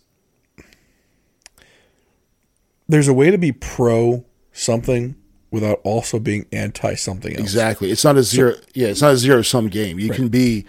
[2.88, 5.16] there's a way to be pro something
[5.52, 7.42] without also being anti something else.
[7.42, 7.92] Exactly.
[7.92, 8.56] It's not a zero.
[8.74, 10.00] yeah, it's not a zero sum game.
[10.00, 10.66] You can be,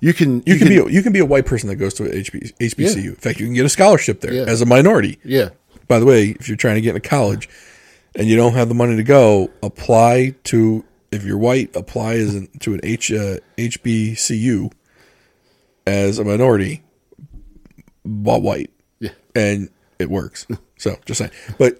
[0.00, 2.04] you can, You, can, be a, you can be a white person that goes to
[2.04, 3.04] HB, HBCU.
[3.06, 4.42] In fact, you can get a scholarship there Yeah.
[4.44, 5.18] as a minority.
[5.24, 5.50] yeah,
[5.88, 7.48] By the way, if you're trying to get into college,
[8.14, 12.34] and you don't have the money to go, apply to if you're white, apply as
[12.34, 14.72] an, to an H uh, HBCU
[15.86, 16.82] as a minority,
[18.04, 19.10] but white, Yeah.
[19.34, 20.46] and it works.
[20.78, 21.78] so just saying, but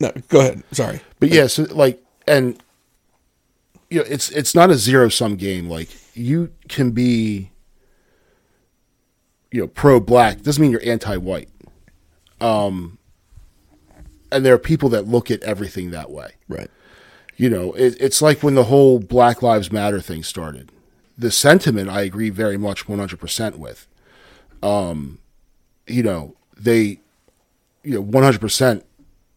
[0.00, 0.62] no, go ahead.
[0.72, 2.60] Sorry, But yeah, so like, and
[3.90, 5.68] you know, it's it's not a zero sum game.
[5.68, 7.50] Like you can be,
[9.50, 11.48] you know, pro black doesn't mean you're anti white.
[12.40, 12.98] Um,
[14.30, 16.32] and there are people that look at everything that way.
[16.48, 16.70] right?
[17.36, 20.70] You know, it, it's like when the whole Black Lives Matter thing started.
[21.16, 23.86] The sentiment I agree very much 100% with.
[24.62, 25.18] Um,
[25.86, 27.00] you know, they,
[27.82, 28.82] you know, 100%,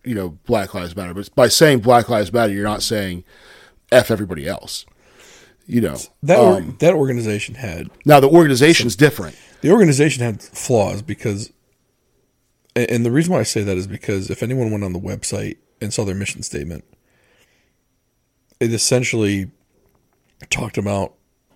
[0.04, 1.14] you know, Black Lives Matter.
[1.14, 3.24] But by saying Black Lives Matter, you're not saying
[3.91, 4.86] F everybody else.
[5.67, 9.36] You know, That um, that organization had now the organization's different.
[9.62, 11.51] the organization had flaws because
[12.75, 15.58] and the reason why I say that is because if anyone went on the website
[15.82, 16.84] and saw their mission statement,
[18.60, 19.51] it essentially
[20.49, 21.13] talked about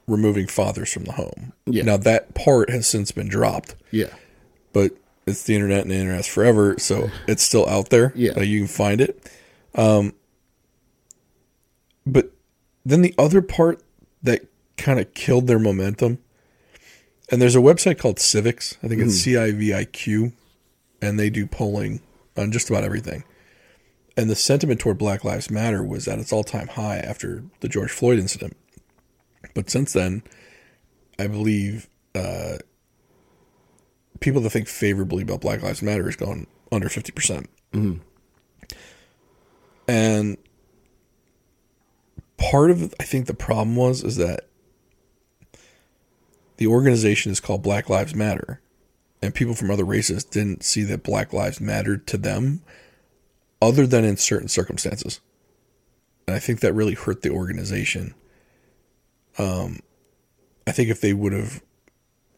[0.07, 1.53] removing fathers from the home.
[1.65, 1.83] Yeah.
[1.83, 4.13] Now that part has since been dropped, Yeah.
[4.73, 4.91] but
[5.25, 8.11] it's the internet and the internet's forever, so it's still out there.
[8.15, 8.39] Yeah.
[8.41, 9.29] You can find it.
[9.73, 10.13] Um,
[12.05, 12.31] but
[12.85, 13.81] then the other part
[14.21, 16.19] that kind of killed their momentum,
[17.31, 18.77] and there's a website called Civiqs.
[18.83, 20.33] I think it's C I V I Q,
[21.01, 22.01] and they do polling
[22.37, 23.23] on just about everything.
[24.17, 27.67] And the sentiment toward Black Lives Matter was at its all time high after the
[27.67, 28.55] George Floyd incident.
[29.53, 30.23] But since then,
[31.19, 32.57] I believe uh,
[34.19, 37.13] people that think favorably about Black Lives Matter has gone under 50%.
[37.15, 37.49] percent
[39.87, 40.37] And
[42.51, 44.47] part of, I think, the problem was is that
[46.57, 48.61] the organization is called Black Lives Matter,
[49.21, 52.61] and people from other races didn't see that Black Lives mattered to them,
[53.61, 55.19] other than in certain circumstances.
[56.27, 58.13] And I think that really hurt the organization.
[59.37, 59.79] Um,
[60.67, 61.61] I think if they would have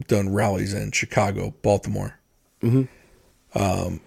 [0.06, 2.18] done rallies in Chicago, Baltimore,
[3.54, 4.00] um,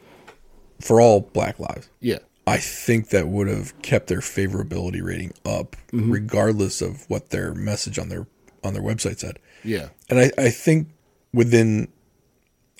[0.79, 2.19] for all Black lives, Yeah.
[2.51, 7.97] I think that would have kept their favorability rating up, regardless of what their message
[7.97, 8.27] on their
[8.63, 9.39] on their website said.
[9.63, 9.89] Yeah.
[10.09, 10.89] And I, I think
[11.33, 11.87] within,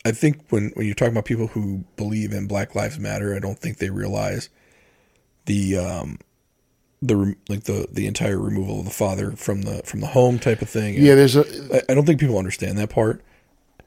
[0.06, 3.40] I think when, when you're talking about people who believe in Black Lives Matter, I
[3.40, 4.50] don't think they realize
[5.46, 6.20] the um
[7.02, 10.62] the like the the entire removal of the father from the from the home type
[10.62, 10.96] of thing.
[10.96, 11.16] Yeah.
[11.16, 13.24] There's a, I, I don't think people understand that part.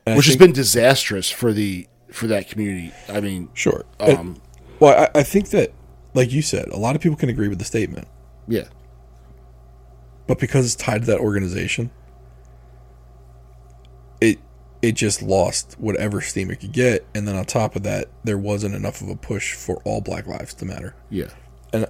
[0.06, 2.92] And which has been disastrous for the, for that community.
[3.08, 3.86] I mean, sure.
[3.98, 4.40] And- um,
[4.80, 5.72] well, I, I think that,
[6.14, 8.08] like you said, a lot of people can agree with the statement.
[8.48, 8.64] yeah.
[10.26, 11.90] but because it's tied to that organization,
[14.20, 14.38] it
[14.82, 18.38] it just lost whatever steam it could get, and then on top of that, there
[18.38, 20.94] wasn't enough of a push for all Black Lives to matter.
[21.10, 21.28] Yeah.
[21.72, 21.86] And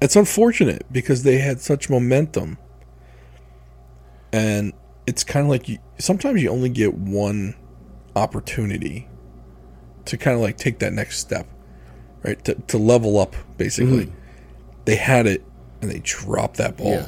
[0.00, 2.58] it's unfortunate because they had such momentum,
[4.32, 4.72] and
[5.06, 7.54] it's kind of like you, sometimes you only get one
[8.14, 9.08] opportunity
[10.04, 11.46] to kind of like take that next step,
[12.26, 12.44] right?
[12.44, 14.12] To to level up, basically.
[14.84, 15.44] They had it,
[15.80, 17.06] and they dropped that ball Yeah.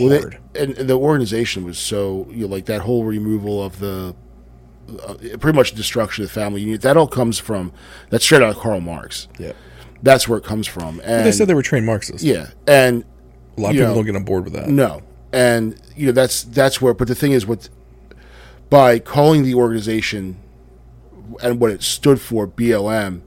[0.00, 0.38] Well, hard.
[0.52, 4.14] they, and, and the organization was so you know, like that whole removal of the
[5.06, 6.82] uh, pretty much destruction of the family unit.
[6.82, 7.72] That all comes from
[8.10, 9.28] that's straight out of Karl Marx.
[9.38, 9.52] yeah.
[10.00, 11.00] That's where it comes from.
[11.02, 12.22] And They said they were trained Marxists.
[12.22, 13.04] yeah, and
[13.56, 14.68] A lot of people know, don't get on board with that.
[14.68, 15.02] no,
[15.32, 16.94] and you know that's that's where.
[16.94, 17.68] But the thing is, what
[18.70, 20.36] by calling the organization
[21.42, 23.22] and what it stood for, BLM,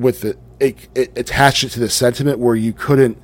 [0.00, 3.16] with the it, it attached it to the sentiment where you couldn't,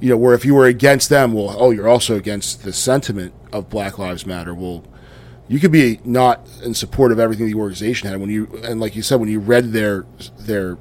[0.00, 3.34] you know, where if you were against them, well, oh, you're also against the sentiment
[3.52, 4.54] of Black Lives Matter.
[4.54, 4.84] Well,
[5.48, 8.20] you could be not in support of everything the organization had.
[8.20, 10.06] When you and like you said when you read their
[10.38, 10.78] their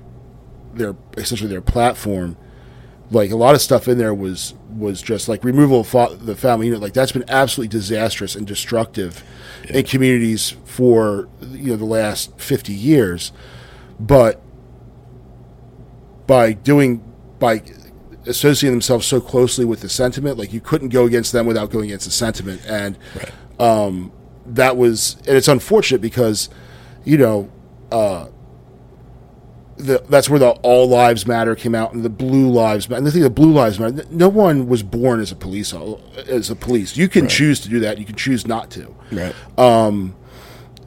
[0.74, 2.38] their essentially their platform
[3.12, 6.36] like a lot of stuff in there was was just like removal of fa- the
[6.36, 6.82] family unit.
[6.82, 9.24] Like that's been absolutely disastrous and destructive
[9.70, 13.32] in communities for you know the last 50 years.
[14.00, 14.42] But
[16.28, 17.04] by doing
[17.40, 17.64] by
[18.26, 21.86] associating themselves so closely with the sentiment like you couldn't go against them without going
[21.86, 22.98] against the sentiment and
[23.60, 24.12] um,
[24.46, 26.50] that was and it's unfortunate because
[27.06, 27.50] you know
[27.92, 28.28] uh,
[29.78, 32.98] the, that's where the all lives matter came out and the blue lives matter.
[32.98, 34.04] And the thing, the blue lives matter.
[34.10, 35.74] No one was born as a police
[36.28, 36.98] as a police.
[36.98, 38.00] You can choose to do that.
[38.00, 38.96] You can choose not to.
[39.12, 39.36] Right.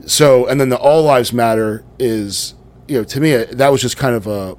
[0.07, 2.55] So, and then the all lives matter is,
[2.89, 4.57] you know, to me that was just kind of a,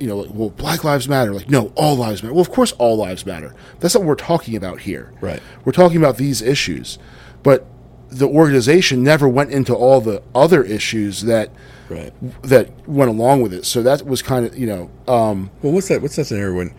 [0.00, 1.32] you know, like, well, Black Lives Matter.
[1.32, 2.32] Like, no, all lives matter.
[2.34, 3.54] Well, of course, all lives matter.
[3.80, 5.12] That's not what we're talking about here.
[5.20, 5.42] Right.
[5.64, 6.98] We're talking about these issues,
[7.42, 7.66] but
[8.10, 11.50] the organization never went into all the other issues that
[11.90, 12.12] Right.
[12.42, 13.64] that went along with it.
[13.64, 16.00] So that was kind of you know um, Well, what's that?
[16.02, 16.74] What's that scenario when,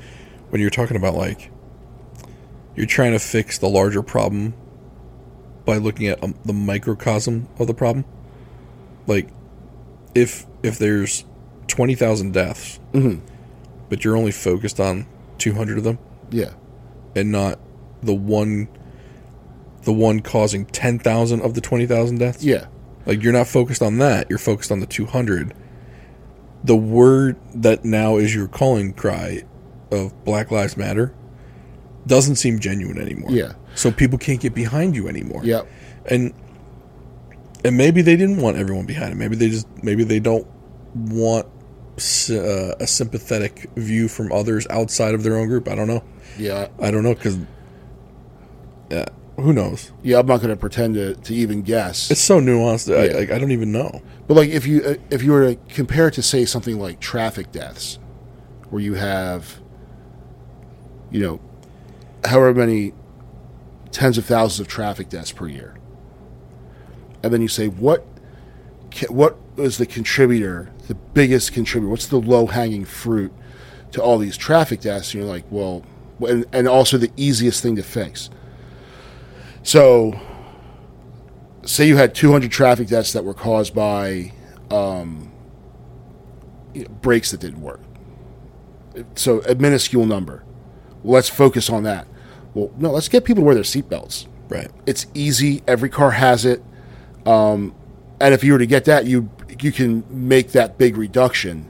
[0.49, 1.51] when you're talking about like,
[2.75, 4.53] you're trying to fix the larger problem
[5.65, 8.05] by looking at um, the microcosm of the problem.
[9.07, 9.29] Like,
[10.15, 11.25] if if there's
[11.69, 13.25] twenty thousand deaths, mm-hmm.
[13.87, 15.05] but you're only focused on
[15.37, 15.97] two hundred of them,
[16.31, 16.51] yeah
[17.15, 17.59] and not
[18.01, 18.67] the one,
[19.83, 22.43] the one causing ten thousand of the twenty thousand deaths.
[22.43, 22.67] yeah
[23.05, 24.29] Like you're not focused on that.
[24.29, 25.53] You're focused on the 200.
[26.63, 29.43] The word that now is your calling cry
[29.91, 31.13] of Black Lives Matter
[32.05, 33.31] doesn't seem genuine anymore.
[33.31, 33.53] Yeah.
[33.75, 35.41] So people can't get behind you anymore.
[35.43, 35.61] yeah
[36.05, 36.33] And
[37.65, 39.15] and maybe they didn't want everyone behind it.
[39.15, 40.47] Maybe they just maybe they don't
[40.95, 41.47] want
[42.29, 45.67] uh, a sympathetic view from others outside of their own group.
[45.67, 46.03] I don't know.
[46.37, 47.37] yeah I don't know cuz
[48.89, 49.05] yeah,
[49.37, 49.91] who knows?
[50.01, 50.19] yeah.
[50.19, 52.09] I'm not going to pretend to, to even guess.
[52.09, 52.93] It's so nuanced.
[52.93, 53.33] I, Yeah.
[53.33, 54.01] I, I don't even know.
[54.27, 56.99] But like if you uh, if you were to compare it to say something like
[56.99, 57.99] traffic deaths,
[58.69, 59.59] where you have,
[61.11, 61.39] you know,
[62.25, 62.93] however many
[63.91, 65.75] tens of thousands of traffic deaths per year,
[67.23, 68.05] and then you say what
[69.09, 71.89] what is the contributor, the biggest contributor?
[71.89, 73.31] What's the low hanging fruit
[73.91, 75.13] to all these traffic deaths?
[75.13, 75.83] And you're like, well,
[76.27, 78.31] and, and also the easiest thing to fix.
[79.63, 80.19] So
[81.63, 84.33] say you had 200 traffic deaths that were caused by
[84.71, 85.31] um,
[86.73, 87.81] you know, brakes that didn't work.
[89.15, 90.43] So a minuscule number.
[91.03, 92.07] Well, let's focus on that.
[92.55, 94.25] Well, no, let's get people to wear their seatbelts.
[94.49, 94.71] Right.
[94.87, 95.61] It's easy.
[95.67, 96.63] Every car has it.
[97.27, 97.75] Um,
[98.19, 99.29] and if you were to get that, you
[99.63, 101.69] you can make that big reduction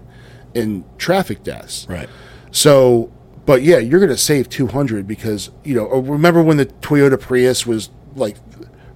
[0.54, 1.86] in traffic deaths.
[1.89, 2.10] Right.
[2.52, 3.12] So,
[3.45, 7.19] but yeah, you're going to save 200 because, you know, uh, remember when the Toyota
[7.19, 8.38] Prius was like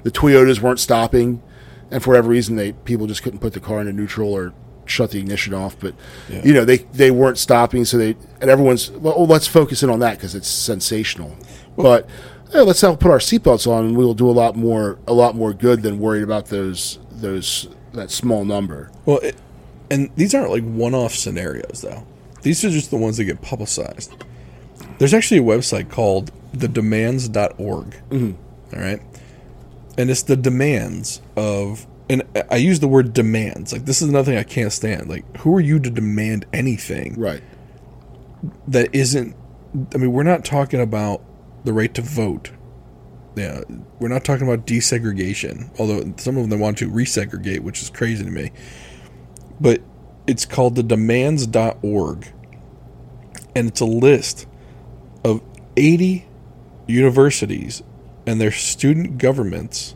[0.04, 1.42] the Toyotas weren't stopping
[1.92, 4.54] and for whatever reason they people just couldn't put the car into neutral or
[4.86, 5.94] shut the ignition off, but
[6.30, 6.42] Yeah.
[6.44, 9.90] you know, they they weren't stopping so they and everyone's well, oh, let's focus in
[9.90, 11.36] on that cuz it's sensational.
[11.78, 12.08] but
[12.54, 15.36] yeah, let's all put our seatbelts on and we'll do a lot more a lot
[15.36, 18.92] more good than worried about those those that small number.
[19.06, 19.36] Well, it,
[19.90, 22.06] and these aren't like one-off scenarios, though.
[22.42, 24.14] These are just the ones that get publicized.
[24.98, 27.96] There's actually a website called thedemands.org.
[28.10, 28.80] Mm-hmm.
[28.80, 29.02] right,
[29.98, 33.72] and it's the demands of, and I use the word demands.
[33.72, 35.10] Like this is another thing I can't stand.
[35.10, 37.42] Like, who are you to demand anything Right.
[38.68, 39.36] that isn't?
[39.94, 41.22] I mean, we're not talking about
[41.64, 42.52] the right to vote.
[43.36, 43.62] Yeah,
[44.00, 48.24] we're not talking about desegregation, although some of them want to resegregate, which is crazy
[48.24, 48.52] to me.
[49.60, 49.82] But
[50.28, 52.32] it's called the demands.org,
[53.56, 54.46] and it's a list
[55.24, 55.42] of
[55.76, 56.28] 80
[56.88, 57.82] universities
[58.26, 59.96] and their student governments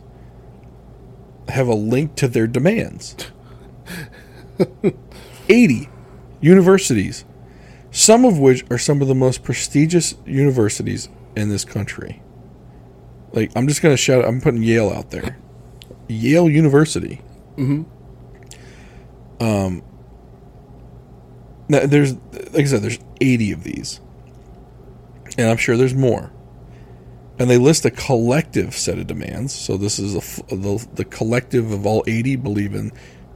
[1.48, 3.16] have a link to their demands.
[5.48, 5.88] 80
[6.40, 7.24] universities,
[7.90, 12.22] some of which are some of the most prestigious universities in this country.
[13.32, 15.38] Like, I'm just going to shout, I'm putting Yale out there.
[16.08, 17.20] Yale University.
[17.56, 17.82] Mm-hmm.
[19.42, 19.82] Um,
[21.68, 24.00] now, there's, like I said, there's 80 of these.
[25.36, 26.32] And I'm sure there's more.
[27.38, 29.54] And they list a collective set of demands.
[29.54, 32.90] So this is a, the, the collective of all 80 believe in.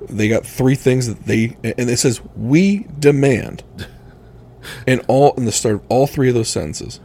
[0.09, 3.63] They got three things that they, and it says, we demand.
[4.87, 7.01] In all, in the start of all three of those sentences,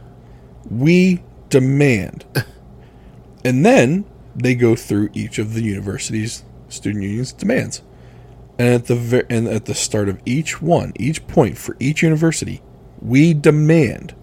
[0.70, 2.24] we demand.
[3.48, 4.04] And then
[4.36, 7.80] they go through each of the university's student unions demands.
[8.58, 12.02] And at the ver- and at the start of each one, each point for each
[12.02, 12.60] university,
[13.00, 14.14] we demand.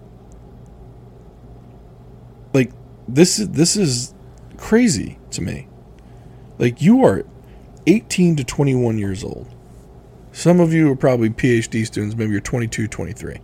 [2.54, 2.70] Like
[3.08, 4.14] this is this is
[4.58, 5.66] crazy to me.
[6.60, 7.24] Like you are
[7.88, 9.52] 18 to 21 years old.
[10.30, 13.40] Some of you are probably PhD students, maybe you're 22, 23.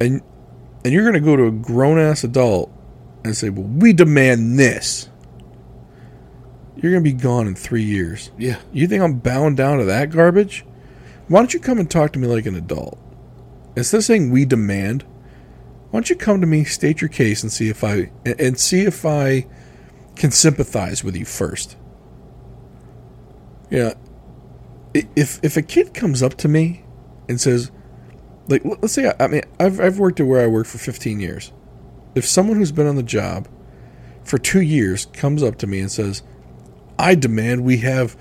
[0.00, 0.22] And
[0.82, 2.72] and you're going to go to a grown ass adult
[3.26, 5.08] and say, "Well, we demand this."
[6.76, 8.30] You're going to be gone in 3 years.
[8.38, 8.58] Yeah.
[8.70, 10.64] You think I'm bound down to that garbage?
[11.26, 12.98] Why don't you come and talk to me like an adult?
[13.76, 15.02] Instead of saying we demand,
[15.90, 18.82] why don't you come to me, state your case, and see if I and- see
[18.82, 19.46] if I
[20.16, 21.76] can sympathize with you first.
[23.70, 23.94] Yeah.
[24.94, 26.84] If if a kid comes up to me
[27.28, 27.70] and says,
[28.48, 31.20] like, let's say I, I mean I've I've worked at where I work for 15
[31.20, 31.52] years.
[32.16, 33.46] If someone who's been on the job
[34.24, 36.22] for two years comes up to me and says,
[36.98, 38.16] I demand we have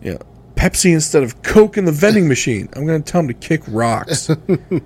[0.00, 0.20] you know,
[0.54, 2.68] Pepsi instead of Coke in the vending machine.
[2.74, 4.30] I'm going to tell them to kick rocks.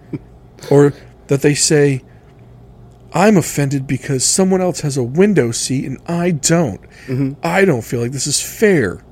[0.70, 0.94] or
[1.26, 2.02] that they say,
[3.12, 6.80] I'm offended because someone else has a window seat and I don't.
[7.06, 7.32] Mm-hmm.
[7.42, 9.04] I don't feel like this is fair.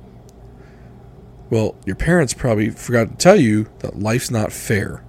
[1.51, 5.04] Well, your parents probably forgot to tell you that life's not fair.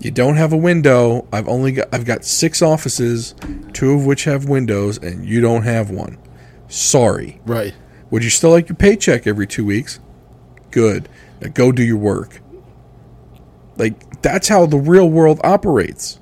[0.00, 1.26] You don't have a window.
[1.32, 3.34] I've only got I've got 6 offices,
[3.72, 6.18] two of which have windows and you don't have one.
[6.68, 7.40] Sorry.
[7.44, 7.74] Right.
[8.10, 10.00] Would you still like your paycheck every 2 weeks?
[10.70, 11.08] Good.
[11.40, 12.40] Now go do your work.
[13.76, 16.18] Like that's how the real world operates.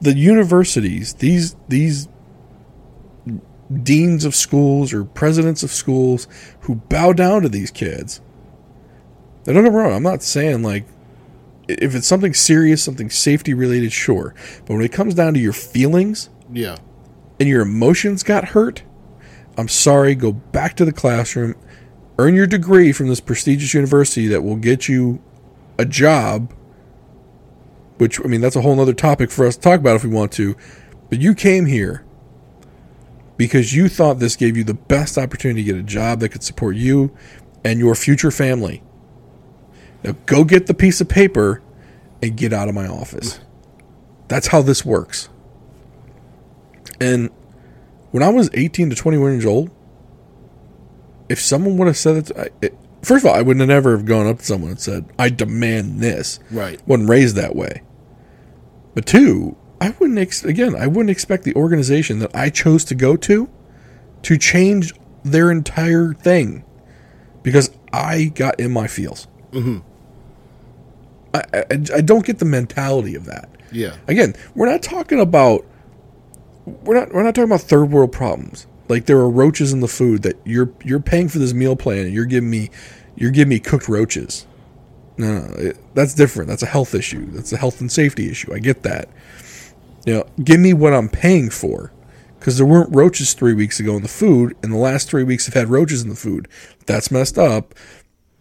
[0.00, 2.08] The universities, these these
[3.82, 6.28] deans of schools or presidents of schools
[6.60, 8.20] who bow down to these kids.
[9.44, 9.92] Now, don't get me wrong.
[9.92, 10.84] I'm not saying like
[11.68, 14.34] if it's something serious, something safety related, sure.
[14.66, 16.76] But when it comes down to your feelings Yeah.
[17.40, 18.82] and your emotions got hurt,
[19.58, 20.14] I'm sorry.
[20.14, 21.54] Go back to the classroom,
[22.18, 25.20] earn your degree from this prestigious university that will get you
[25.78, 26.52] a job.
[27.98, 30.10] Which I mean, that's a whole other topic for us to talk about if we
[30.10, 30.54] want to.
[31.08, 32.04] But you came here
[33.38, 36.42] because you thought this gave you the best opportunity to get a job that could
[36.42, 37.14] support you
[37.64, 38.82] and your future family.
[40.02, 41.62] Now go get the piece of paper
[42.22, 43.40] and get out of my office.
[44.28, 45.28] That's how this works.
[47.00, 47.30] And
[48.10, 49.70] when I was 18 to 21 years old,
[51.28, 53.96] if someone would have said that, I, it, first of all, I would have never
[53.96, 56.38] have gone up to someone and said, I demand this.
[56.50, 56.80] Right.
[56.86, 57.82] Wasn't raised that way.
[58.94, 62.94] But two, I wouldn't, ex- again, I wouldn't expect the organization that I chose to
[62.94, 63.50] go to
[64.22, 64.94] to change
[65.24, 66.64] their entire thing
[67.42, 69.28] because I got in my feels.
[69.56, 69.78] Mm-hmm.
[71.34, 71.64] I, I,
[71.96, 73.48] I don't get the mentality of that.
[73.72, 73.96] Yeah.
[74.06, 75.64] Again, we're not talking about
[76.64, 78.66] we're not we're not talking about third world problems.
[78.88, 82.06] Like there are roaches in the food that you're you're paying for this meal plan
[82.06, 82.70] and you're giving me
[83.16, 84.46] you're giving me cooked roaches.
[85.18, 86.48] No, no, it, that's different.
[86.48, 87.26] That's a health issue.
[87.30, 88.52] That's a health and safety issue.
[88.54, 89.08] I get that.
[90.04, 91.92] You know, give me what I'm paying for.
[92.38, 95.46] Because there weren't roaches three weeks ago in the food, and the last three weeks
[95.46, 96.46] have had roaches in the food.
[96.84, 97.74] That's messed up.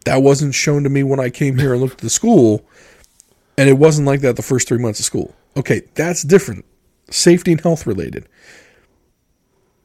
[0.05, 2.65] That wasn't shown to me when I came here and looked at the school,
[3.57, 5.35] and it wasn't like that the first three months of school.
[5.57, 6.65] Okay, that's different.
[7.09, 8.27] Safety and health related.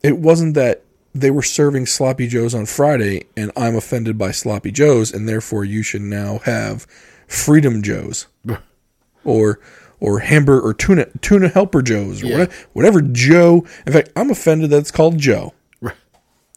[0.02, 0.82] It wasn't that
[1.14, 5.64] they were serving sloppy joes on Friday and I'm offended by sloppy joes and therefore
[5.64, 6.84] you should now have
[7.26, 8.26] freedom joes
[9.24, 9.58] or
[9.98, 12.32] or hamburger or tuna tuna helper joes or Yeah.
[12.38, 13.66] whatever, whatever joe.
[13.86, 15.52] In fact, I'm offended that it's called joe.
[15.80, 15.96] Right.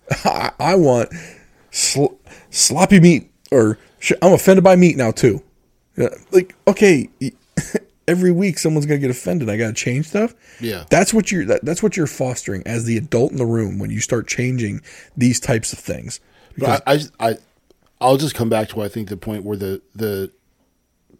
[0.23, 1.09] I, I want
[1.71, 2.13] sl-
[2.51, 5.41] sloppy meat, or sh- I'm offended by meat now too.
[6.31, 7.09] Like, okay,
[8.07, 9.49] every week someone's gonna get offended.
[9.49, 10.33] I gotta change stuff.
[10.59, 10.85] Yeah.
[10.89, 11.45] that's what you're.
[11.45, 14.81] That, that's what you're fostering as the adult in the room when you start changing
[15.15, 16.19] these types of things.
[16.57, 16.99] But I, I,
[17.29, 17.35] I,
[18.01, 20.31] I'll just come back to I think the point where the the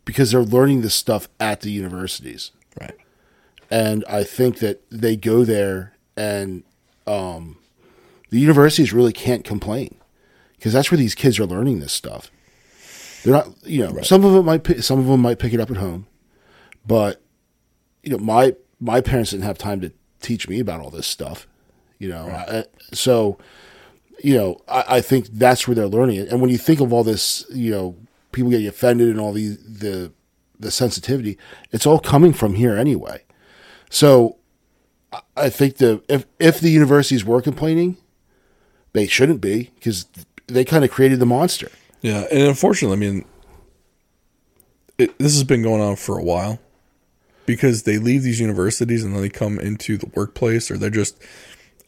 [0.06, 2.96] because they're learning this stuff at the universities, Right.
[3.72, 6.64] and I think that they go there and
[7.08, 7.58] um,
[8.30, 9.96] the universities really can't complain
[10.64, 12.32] because that's where these kids are learning this stuff.
[13.26, 15.70] They're not, you know, some of it might, some of them might pick it up
[15.70, 16.08] at home,
[16.88, 17.22] but
[18.02, 19.92] you know, my my parents didn't have time to
[20.22, 21.48] teach me about all this stuff,
[22.00, 22.28] you know,
[22.60, 23.38] I, so
[24.24, 26.30] you know, I, I think that's where they're learning it.
[26.30, 27.98] And when you think of all this, you know,
[28.32, 30.14] people getting offended and all the the
[30.58, 31.38] the sensitivity,
[31.74, 33.26] it's all coming from here anyway.
[33.90, 34.38] So
[35.12, 37.98] I- I think the if if the universities were complaining,
[38.94, 40.06] they shouldn't be because
[40.48, 41.70] they kind of created the monster.
[42.02, 43.26] Yeah, and unfortunately, I mean,
[44.98, 46.60] it, this has been going on for a while
[47.46, 51.22] because they leave these universities and then they come into the workplace or they're just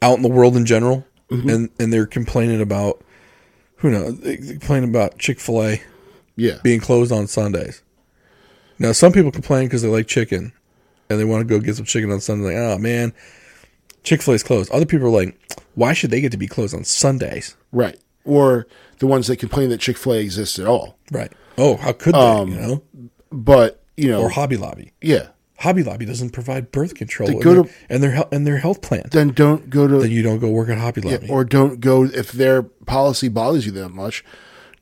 [0.02, 1.50] out in the world in general mm-hmm.
[1.50, 3.04] and and they're complaining about
[3.78, 5.82] who knows they complain about Chick Fil A
[6.36, 7.82] Yeah, being closed on Sundays.
[8.78, 10.52] Now, some people complain because they like chicken
[11.10, 12.48] and they want to go get some chicken on Sunday.
[12.48, 13.14] Like, oh man,
[14.04, 14.72] Chick Fil A is closed.
[14.72, 15.38] Other people are like,
[15.76, 17.56] why should they get to be closed on Sundays?
[17.72, 18.00] right.
[18.26, 18.68] Or
[19.00, 20.98] the ones that complain that Chick Fil A exists at all.
[21.12, 21.32] Right.
[21.58, 22.20] Oh, how could they?
[22.20, 22.84] Um, you know,
[23.32, 24.92] But you know, or Hobby Lobby.
[25.02, 25.28] yeah,
[25.60, 28.58] Hobby Lobby doesn't provide birth control in go their, to- and their health and their
[28.58, 29.04] health plan.
[29.12, 31.30] then don't go to Then you don't go work at Hobby Lobby.
[31.30, 34.26] or don't go if their policy bothers you that much.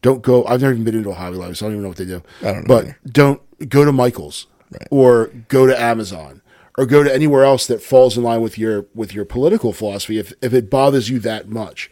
[0.01, 0.43] Don't go.
[0.45, 2.05] I've never even been into a Hobby Lobby, so I don't even know what they
[2.05, 2.23] do.
[2.41, 2.97] I don't know But either.
[3.11, 4.87] don't go to Michaels Right.
[4.89, 6.41] or go to Amazon
[6.77, 10.17] or go to anywhere else that falls in line with your with your political philosophy.
[10.17, 11.91] If if it bothers you that much,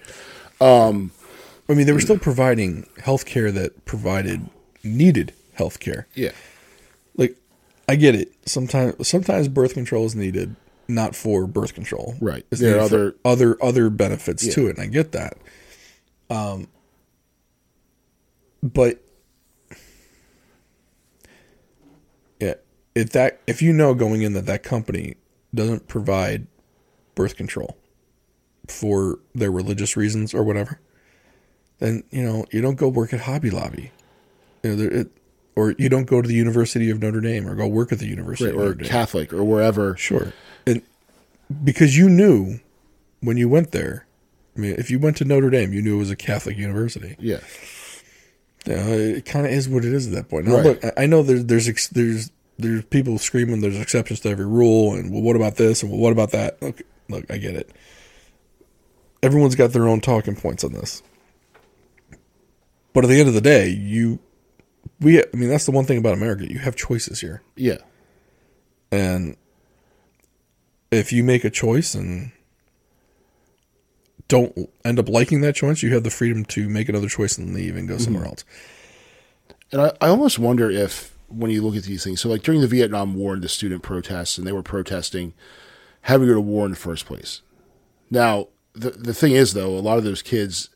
[0.60, 1.12] um,
[1.72, 4.50] I mean, they were still providing health care that provided
[4.84, 6.08] needed health care.
[6.16, 6.32] yeah,
[7.16, 7.36] Like,
[7.88, 8.34] I get it.
[8.46, 10.56] Sometimes sometimes birth control is needed,
[10.88, 12.16] not for birth control.
[12.20, 12.46] Right.
[12.52, 15.38] It's There are other- other other benefits to it, and I get that.
[16.30, 16.68] Um,
[18.64, 19.02] but
[22.40, 22.56] yeah,
[22.96, 25.16] if that if you know going in that that company
[25.54, 26.48] doesn't provide
[27.16, 27.78] birth control
[28.68, 30.80] for their religious reasons or whatever,
[31.82, 33.92] then you know you don't go work at Hobby Lobby,
[34.64, 35.12] you know, there, it,
[35.56, 38.08] or you don't go to the University of Notre Dame or go work at the
[38.08, 38.90] University Right, of or Notre Dame.
[38.90, 39.98] Catholic or wherever.
[39.98, 40.32] Sure,
[40.66, 40.82] and
[41.64, 42.60] because you knew
[43.20, 44.06] when you went there.
[44.56, 47.16] I mean, if you went to Notre Dame, you knew it was a Catholic university.
[47.20, 47.40] Yeah.
[48.68, 50.46] Know, it kind of is what it is at that point.
[50.46, 50.64] Now, Right.
[50.66, 54.94] look, I- I know there's there's there's there's people screaming there's exceptions to every rule,
[54.94, 56.62] and well, what about this, and well, what about that?
[56.62, 57.70] Look, look, I get it.
[59.24, 61.02] Everyone's got their own talking points on this,
[62.94, 64.20] but at the end of the day, you,
[65.00, 66.50] we, I mean, that's the one thing about America.
[66.50, 67.78] You have choices here, Yeah.
[68.92, 69.36] and
[70.92, 72.32] if you make a choice and
[74.28, 77.54] don't end up liking that choice, you have the freedom to make another choice and
[77.54, 78.04] leave and go mm-hmm.
[78.04, 78.46] somewhere else.
[79.72, 82.62] And I, I almost wonder if when you look at these things, so like during
[82.62, 85.34] the Vietnam War and the student protests, and they were protesting
[86.02, 87.42] having to go to war in the first place.
[88.10, 90.70] Now, the the thing is though, a lot of those kids,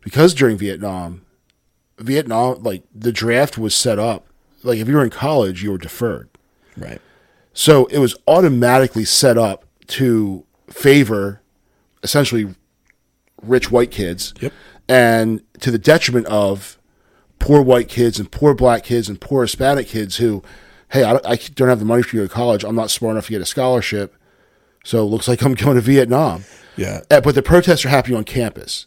[0.00, 1.23] because during Vietnam,
[1.98, 4.26] Vietnam like the draft was set up.
[4.62, 6.28] Like if you were in college, you were deferred.
[6.76, 7.00] Right.
[7.52, 11.40] So it was automatically set up to favor
[12.02, 12.54] essentially
[13.42, 14.34] rich white kids.
[14.40, 14.52] Yep.
[14.88, 16.78] And to the detriment of
[17.38, 20.42] poor white kids and poor black kids and poor Hispanic kids who,
[20.90, 22.64] hey, I don't, I don't have the money for you to college.
[22.64, 24.14] I'm not smart enough to get a scholarship.
[24.84, 26.44] So it looks like I'm going to Vietnam.
[26.76, 27.02] Yeah.
[27.10, 28.86] Uh, But the protests are happening on campus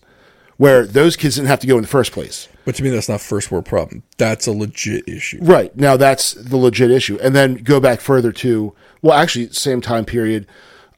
[0.57, 2.47] where those kids didn't have to go in the first place.
[2.65, 4.03] But to me, that's not first world problem.
[4.17, 5.39] That's a legit issue.
[5.41, 5.75] Right.
[5.77, 7.17] Now that's the legit issue.
[7.21, 10.47] And then go back further to well, actually same time period,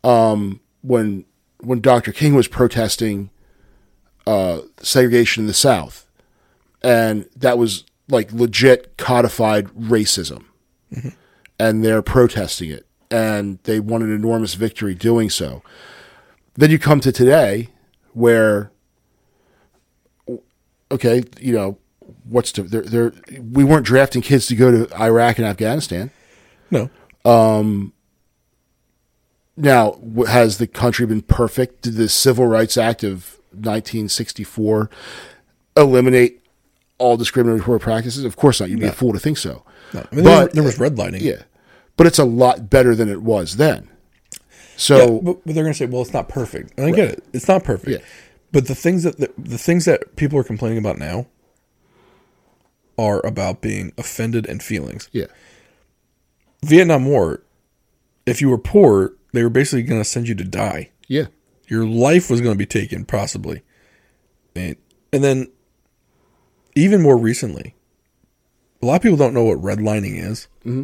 [0.04, 1.26] um, when
[1.60, 2.12] when Dr.
[2.12, 3.30] King was protesting
[4.26, 6.06] uh, segregation in the South.
[6.82, 10.46] And that was like legit codified racism.
[11.60, 12.86] And they're protesting it.
[13.12, 15.62] And they won an enormous victory doing so.
[16.56, 17.70] Then you come to today
[18.14, 18.72] where
[20.92, 21.78] okay, you know,
[22.24, 26.12] what's to they're, they're we weren't drafting kids to go to Iraq and Afghanistan.
[26.72, 26.90] No.
[27.26, 27.94] Um,
[29.58, 31.82] now, has the country been perfect?
[31.82, 34.90] Did the Civil Rights Act of 1964
[35.76, 36.42] eliminate
[36.98, 38.24] all discriminatory practices?
[38.24, 38.70] Of course not.
[38.70, 39.64] You'd be a fool to think so.
[39.94, 40.06] no.
[40.12, 41.22] I mean, But- there, there was redlining.
[41.22, 41.44] Yeah,
[41.98, 43.90] but it's a lot better than it was then.
[44.78, 46.72] So Yeah, but, but they're going to say, well, it's not perfect.
[46.78, 47.24] And I get it.
[47.34, 47.90] It's not perfect.
[48.02, 48.08] Yeah.
[48.52, 51.28] But the things that the, the things that people are complaining about now
[52.98, 55.10] are about being offended and feelings.
[55.12, 55.28] yeah,
[56.66, 57.44] Vietnam War,
[58.26, 60.90] if you were poor, they were basically going to send you to die.
[61.08, 61.26] yeah,
[61.68, 63.62] Your life was going to be taken, possibly.
[64.56, 64.76] And,
[65.14, 65.52] and then,
[66.76, 67.76] even more recently,
[68.82, 70.48] a lot of people don't know what redlining is.
[70.66, 70.84] Mm-hmm.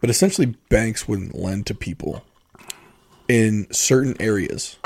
[0.00, 2.24] But essentially, banks wouldn't lend to people
[3.26, 4.78] in certain areas.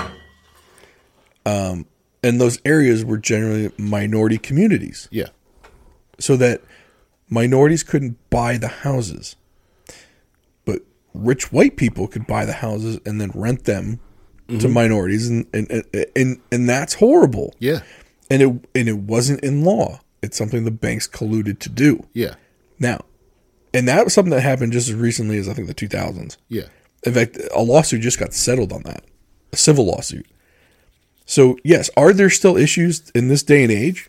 [1.48, 1.86] Um,
[2.22, 5.28] and those areas were generally minority communities yeah,
[6.18, 6.60] so that
[7.28, 9.36] minorities couldn't buy the houses.
[10.64, 10.82] But
[11.14, 14.00] rich white people could buy the houses and then rent them
[14.60, 17.54] to minorities and and, and and and that's horrible.
[17.58, 17.80] yeah,
[18.30, 20.00] And it and it wasn't in law.
[20.22, 22.04] It's something the banks colluded to do.
[22.14, 22.34] yeah,
[22.80, 23.04] Now,
[23.74, 26.36] and that was something that happened just as recently as I think the 2000s.
[26.48, 26.64] yeah,
[27.06, 29.04] In fact, a lawsuit just got settled on that,
[29.52, 30.26] a civil lawsuit.
[31.28, 34.08] So, yes, are there still issues in this day and age?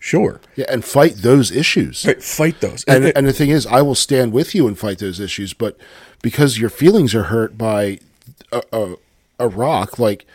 [0.00, 0.40] Sure.
[0.56, 2.04] yeah, and fight those issues.
[2.04, 2.84] Right, fight those.
[2.84, 5.52] And, And- and the thing is, I will stand with you and fight those issues,
[5.52, 5.76] but
[6.22, 7.98] because your feelings are hurt by
[8.52, 8.94] a, a,
[9.40, 10.26] a rock, like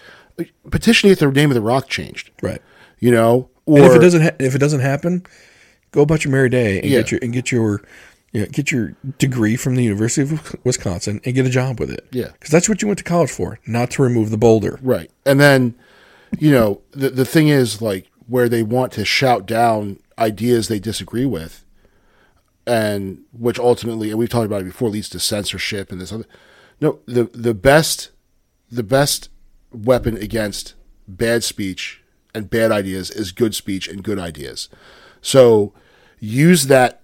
[0.70, 2.62] petition if the name of the rock changed, right.
[3.00, 5.26] you know, or And if it doesn't ha- if it doesn't happen,
[5.92, 7.00] go about your merry day and Yeah.
[7.00, 7.82] get your and get your
[8.34, 11.90] you know, get your degree from the University of Wisconsin and get a job with
[11.92, 12.06] it.
[12.12, 12.30] Yeah.
[12.34, 14.80] because that's what you went to college for, not to remove the boulder.
[14.82, 15.76] right, and then
[16.40, 20.80] you know the the thing is like where they want to shout down ideas they
[20.80, 21.66] disagree with,
[22.66, 26.26] and which ultimately, and we've talked about it before, leads to censorship and this other.
[26.80, 28.12] No, the the best
[28.72, 29.30] the best
[29.72, 30.76] weapon against
[31.08, 32.04] bad speech
[32.34, 34.70] and bad ideas is good speech and good ideas.
[35.22, 35.74] So
[36.20, 37.02] use that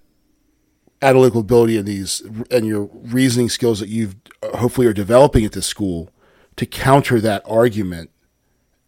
[1.02, 4.16] analytical ability and these and your reasoning skills that you've
[4.54, 6.10] hopefully are developing at this school
[6.56, 8.10] to counter that argument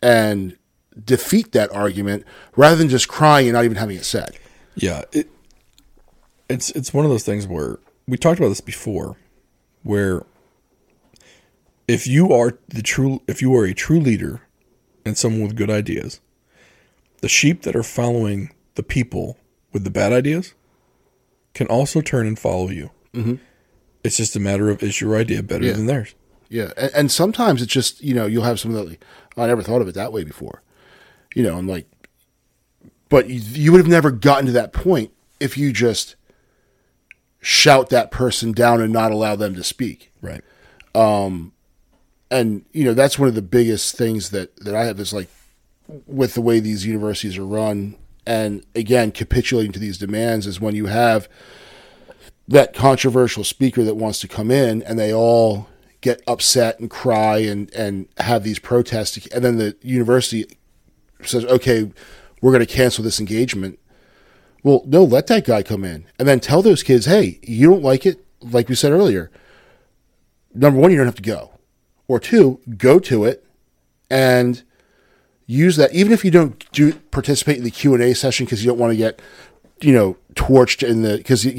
[0.03, 0.57] and
[1.05, 2.25] defeat that argument
[2.57, 4.37] rather than just crying and not even having it said.
[4.75, 5.29] Yeah, it,
[6.49, 9.17] it's it's one of those things where we talked about this before,
[9.83, 10.23] where
[11.89, 14.41] if you are the true if you are a true leader
[15.05, 16.21] and someone with good ideas,
[17.21, 19.39] the sheep that are following the people
[19.73, 20.55] with the bad ideas
[21.55, 22.91] can also turn and follow you.
[23.13, 23.35] Mm-hmm.
[24.05, 25.73] It's just a matter of is your idea better Yeah.
[25.73, 26.15] than theirs?
[26.49, 29.05] Yeah, and, and sometimes it's just you know you'll have some that like,
[29.37, 30.63] I never thought of it that way before,
[31.35, 31.87] you know, and like
[33.09, 36.17] But you, you would have never gotten to that point if you just
[37.41, 40.13] shout that person down and not allow them to speak.
[40.21, 40.43] Right.
[40.95, 41.53] Um,
[42.31, 45.29] And you know that's one of the biggest things that that I have is like
[46.07, 50.75] with the way these universities are run, and again capitulating to these demands is when
[50.75, 51.29] you have
[52.49, 55.67] that controversial speaker that wants to come in and they all
[56.03, 59.27] get upset and cry and and have these protests.
[59.29, 60.45] And then the university
[61.23, 61.91] says okay
[62.43, 63.79] we're going to cancel this engagement.
[64.63, 67.83] Well no let that guy come in and then tell those kids hey you don't
[67.83, 69.31] like it like we said earlier.
[70.53, 71.53] Number one you don't have to go.
[72.09, 73.47] Or two go to it
[74.11, 74.63] and
[75.47, 78.79] use that even if you don't do participate in the q&a session because you don't
[78.79, 79.21] want to get
[79.81, 81.53] you know torched in the because the,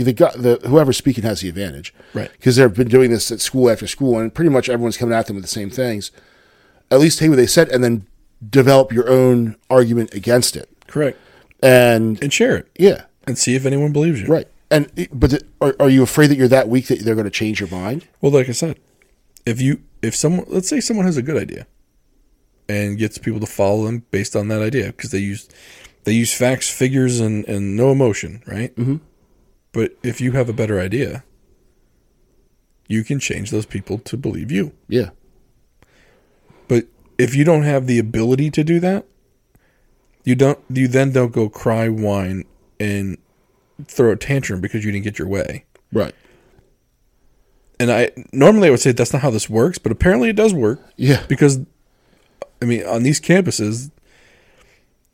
[0.63, 1.93] the whoever's speaking has the advantage.
[2.13, 2.31] Right.
[2.33, 5.27] because they've been doing this at school after school and pretty much everyone's coming at
[5.27, 6.11] them with the same things.
[6.91, 8.05] At least take what they said and then
[8.47, 10.69] develop your own argument against it.
[10.87, 11.17] Correct.
[11.61, 12.67] and And share it.
[12.77, 13.03] Yeah.
[13.25, 14.27] And see if anyone believes you.
[14.27, 14.47] right.
[14.69, 17.25] And eh, but the, are, are you afraid that you're that weak that they're going
[17.25, 18.07] to change your mind?
[18.21, 18.79] Well, like I said,
[19.45, 21.67] if you if someone let's say someone has a good idea
[22.69, 25.47] and gets people to follow them based on that idea because they use
[26.03, 28.75] they use facts, figures, and and no emotion, right?
[28.75, 28.97] Mm-hmm.
[29.71, 31.23] But if you have a better idea,
[32.87, 34.73] you can change those people to believe you.
[34.87, 35.09] yeah
[36.67, 36.85] But
[37.17, 39.05] if you don't have the ability to do that,
[40.23, 42.45] you don't you then don't go cry, whine,
[42.79, 43.17] and
[43.87, 45.65] throw a tantrum because you didn't get your way.
[45.91, 46.13] right
[47.79, 50.53] And I normally I would say that's not how this works, but apparently it does
[50.53, 50.79] work.
[50.97, 51.59] yeah because
[52.61, 53.89] I mean on these campuses,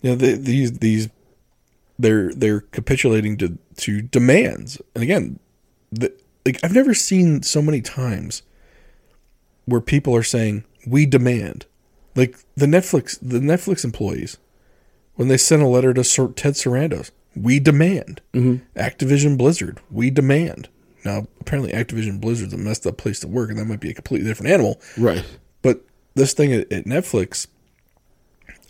[0.02, 1.10] you know, they, these these
[1.98, 5.40] they're they're capitulating to to demands, and again,
[5.92, 6.14] the,
[6.46, 8.42] like I've never seen so many times
[9.66, 11.66] where people are saying we demand,
[12.16, 14.38] like the Netflix the Netflix employees
[15.16, 18.22] when they sent a letter to Sir Ted Sarandos, we demand.
[18.78, 20.70] Activision Blizzard, we demand.
[21.04, 23.94] Now apparently Activision Blizzard's a messed up place to work, and that might be a
[23.94, 24.80] completely different animal.
[24.98, 25.26] right.
[25.62, 25.82] But
[26.16, 27.48] this thing at, at Netflix,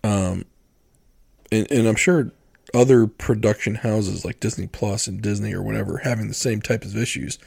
[0.03, 0.45] um,
[1.51, 2.31] and, and I'm sure
[2.73, 6.95] other production houses like Disney Plus and Disney or whatever having the same type of
[6.95, 7.39] issues,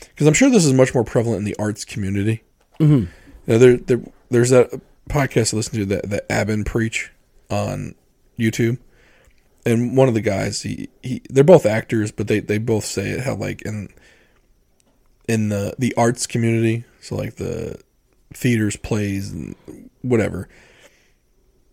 [0.00, 2.42] because I'm sure this is much more prevalent in the arts community.
[2.78, 3.06] Mm-hmm.
[3.46, 4.00] Know, there, there,
[4.30, 4.70] there's that
[5.08, 7.12] podcast I listen to that that Abin preach
[7.50, 7.94] on
[8.38, 8.78] YouTube,
[9.64, 13.10] and one of the guys, he, he they're both actors, but they they both say
[13.10, 13.88] it how like in
[15.28, 17.80] in the the arts community, so like the
[18.34, 19.54] theaters, plays, and
[20.02, 20.48] whatever,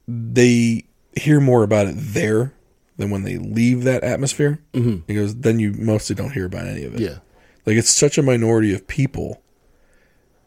[0.07, 0.85] they
[1.15, 2.53] hear more about it there
[2.97, 4.59] than when they leave that atmosphere.
[4.73, 4.97] Mm-hmm.
[5.05, 7.01] Because then you mostly don't hear about any of it.
[7.01, 7.17] yeah
[7.65, 9.41] Like it's such a minority of people.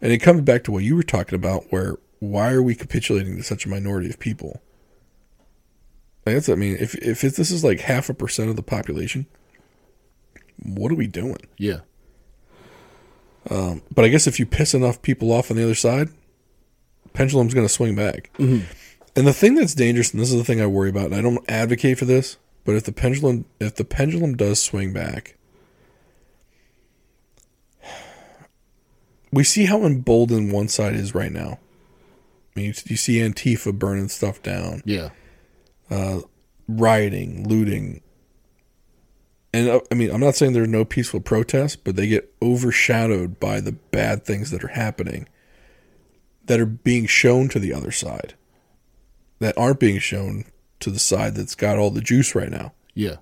[0.01, 3.37] And it comes back to what you were talking about, where why are we capitulating
[3.37, 4.63] to such a minority of people?
[6.25, 8.63] Like that's, I mean, if if it, this is like half a percent of the
[8.63, 9.27] population,
[10.63, 11.39] what are we doing?
[11.57, 11.81] yeah
[13.49, 16.09] But I guess if you piss enough people off on the other side,
[17.13, 18.31] pendulum's going to swing back.
[19.17, 21.23] And the thing that's dangerous, and this is the thing I worry about, and I
[21.23, 25.37] don't advocate for this, but if the pendulum if the pendulum does swing back,
[29.33, 31.59] we see how emboldened one side is right now.
[32.55, 35.11] I mean, you, you see Antifa burning stuff down yeah
[36.69, 38.03] rioting, looting.
[39.55, 43.41] And uh, I mean, I'm not saying there's no peaceful protests, but they get overshadowed
[43.41, 45.29] by the bad things that are happening
[46.45, 48.35] that are being shown to the other side
[49.39, 50.45] that aren't being shown
[50.81, 52.73] to the side that's got all the juice right now.
[52.95, 53.17] yeah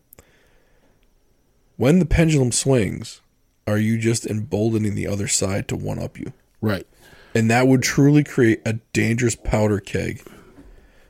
[1.76, 3.20] When the pendulum swings,
[3.66, 6.32] are you just emboldening the other side to one up you?
[6.60, 6.86] right
[7.34, 10.22] And that would truly create a dangerous powder keg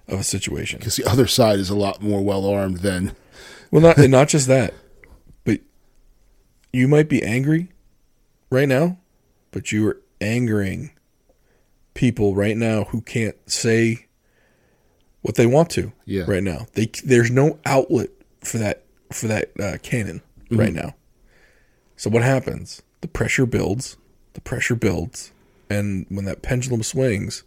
[0.08, 0.78] of a situation.
[0.78, 3.14] because the other side is a lot more well armed than
[3.70, 4.74] Well, not and not just that,
[5.44, 5.60] but
[6.72, 7.68] you might be angry
[8.50, 8.98] right now,
[9.50, 10.90] but you are angering
[11.94, 14.03] people right now who can't say
[15.24, 15.92] what they want to.
[16.04, 16.24] Yeah.
[16.26, 18.10] Right now, they there's no outlet
[18.40, 20.94] for that for that uh, cannon right now.
[21.96, 22.82] So what happens?
[23.00, 23.96] The pressure builds.
[24.34, 25.32] The pressure builds,
[25.70, 27.42] and when that pendulum swings,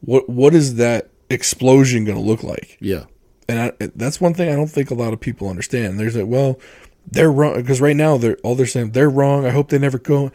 [0.00, 2.78] what what is that explosion going to look like?
[2.80, 3.04] yeah
[3.48, 5.98] and I, that's one thing I don't think a lot of people understand.
[5.98, 6.60] There's like, well,
[7.10, 9.46] they're wrong because right now they're all they're saying they're wrong.
[9.46, 10.30] I hope they never go.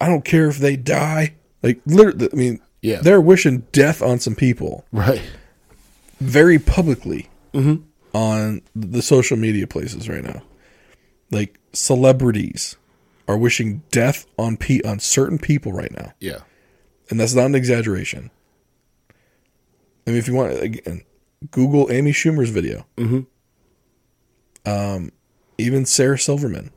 [0.00, 1.34] I don't care if they die.
[1.62, 3.00] Like literally, I mean, Yeah.
[3.00, 5.22] they're wishing death on some people right
[6.20, 7.30] very publicly
[8.14, 10.42] on the social media places right now.
[11.30, 12.76] Like celebrities
[13.28, 16.40] are wishing death on pe- on certain people right now yeah
[17.12, 18.30] and that's not an exaggeration.
[20.06, 21.02] I mean, if you want, again,
[21.50, 22.86] Google Amy Schumer's video.
[22.96, 23.20] Mm-hmm.
[24.70, 25.12] Um,
[25.58, 26.70] even Sarah Silverman,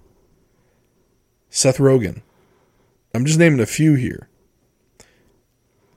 [1.49, 2.21] Seth Rogen.
[3.13, 4.27] I'm just naming a few here.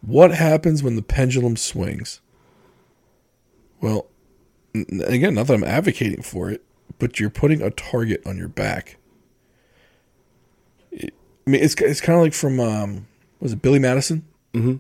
[0.01, 2.21] What happens when the pendulum swings?
[3.81, 4.07] Well,
[4.75, 6.65] again, not that I'm advocating for it,
[6.99, 8.97] but you're putting a target on your back.
[10.91, 11.15] It-
[11.47, 13.07] I mean, it's it's kind of like from um,
[13.41, 14.25] was it Billy Madison?
[14.53, 14.77] Mm-hmm.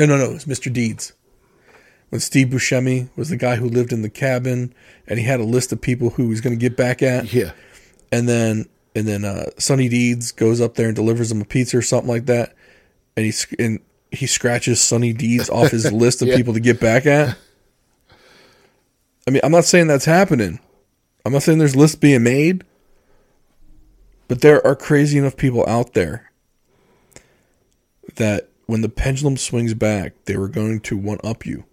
[0.00, 0.32] No, no, no.
[0.34, 0.72] It's Mr.
[0.72, 1.12] Deeds.
[2.10, 4.72] When Steve Buscemi was the guy who lived in the cabin,
[5.08, 7.32] and he had a list of people who he was going to get back at,
[7.32, 7.52] Yeah.
[8.12, 11.78] and then and then uh, Sonny Deeds goes up there and delivers him a pizza
[11.78, 12.54] or something like that,
[13.16, 13.80] and he sc- and
[14.12, 16.36] he scratches Sonny Deeds off his list of Yeah.
[16.36, 17.36] people to get back at.
[19.26, 20.60] I mean, I'm not saying that's happening.
[21.24, 22.62] I'm not saying there's lists being made,
[24.28, 26.30] but there are crazy enough people out there
[28.14, 31.64] that when the pendulum swings back, they were going to one up you.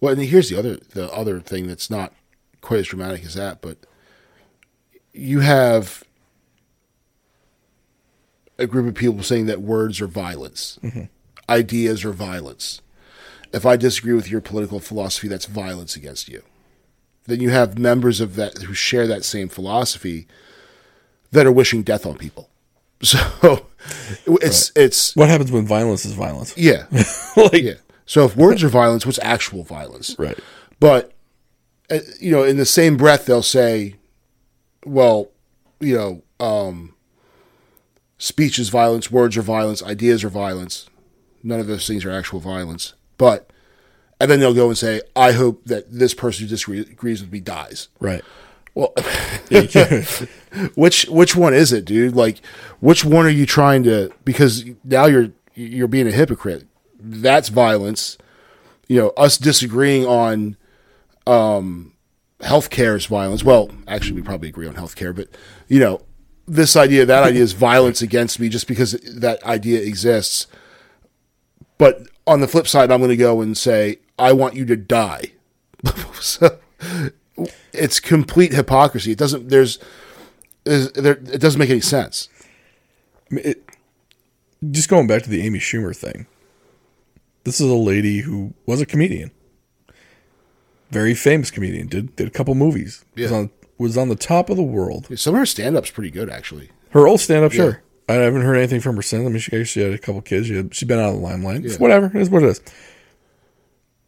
[0.00, 2.12] Well, and here's the other the other thing that's not
[2.60, 3.78] quite as dramatic as that, but
[5.12, 6.04] you have
[8.58, 11.04] a group of people saying that words are violence, mm-hmm.
[11.48, 12.80] Ideas or violence.
[13.52, 16.42] If I disagree with your political philosophy, that's violence against you.
[17.26, 20.26] Then you have members of that who share that same philosophy
[21.30, 22.48] that are wishing death on people.
[23.02, 23.66] So
[24.26, 26.56] it's it's What happens when violence is violence?
[26.56, 26.86] yeah
[27.36, 27.74] like, yeah.
[28.06, 30.16] So if words are violence, what's actual violence?
[30.18, 30.38] right.
[30.80, 31.12] But
[31.90, 33.96] uh, you know, in the same breath, they'll say,
[34.86, 35.28] "Well,
[35.80, 36.94] you know, um,
[38.16, 40.88] speech is violence, words are violence, ideas are violence.
[41.44, 43.48] None of those things are actual violence." But
[44.18, 47.38] and then they'll go and say, "I hope that this person who disagrees with me
[47.40, 48.24] dies." Right.
[48.74, 48.92] Well,
[49.50, 50.28] Yeah, you can't-
[50.74, 52.16] which which one is it, dude?
[52.16, 52.38] Like,
[52.80, 54.10] which one are you trying to?
[54.24, 56.66] Because now you're you're being a hypocrite.
[56.98, 58.18] That's violence.
[58.88, 60.56] You know, us disagreeing on
[61.26, 61.92] um,
[62.40, 63.44] healthcare is violence.
[63.44, 65.28] Well, actually, we probably agree on healthcare, but
[65.68, 66.02] you know,
[66.46, 70.46] this idea, that idea is violence against me just because that idea exists.
[71.78, 74.76] But on the flip side, I'm going to go and say, I want you to
[74.76, 75.32] die.
[76.20, 76.58] so
[77.72, 79.12] it's complete hypocrisy.
[79.12, 79.48] It doesn't.
[79.48, 79.78] There's,
[80.64, 81.14] there's there.
[81.14, 82.28] It doesn't make any sense.
[83.30, 83.64] I mean, it,
[84.70, 86.26] just going back to the Amy Schumer thing.
[87.44, 89.30] This is a lady who was a comedian,
[90.90, 91.88] very famous comedian.
[91.88, 93.04] Did did a couple movies.
[93.16, 95.06] Was on was on the top of the world.
[95.18, 96.70] Some of her stand-up's pretty good, actually.
[96.90, 97.82] Her old stand up, sure.
[98.08, 99.26] I haven't heard anything from her since.
[99.26, 100.46] I mean, she, she had a couple kids.
[100.46, 101.62] She had, she's been out of the limelight.
[101.62, 101.76] Yeah.
[101.76, 102.60] Whatever, it is what it is.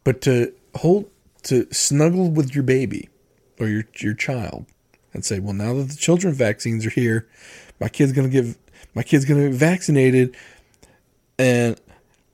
[0.04, 1.10] But to hold,
[1.44, 3.08] to snuggle with your baby
[3.58, 4.66] or your your child
[5.12, 7.26] and say, well, now that the children vaccines are here,
[7.80, 8.56] my kid's gonna get
[8.94, 10.36] my kid's gonna get vaccinated,
[11.38, 11.80] and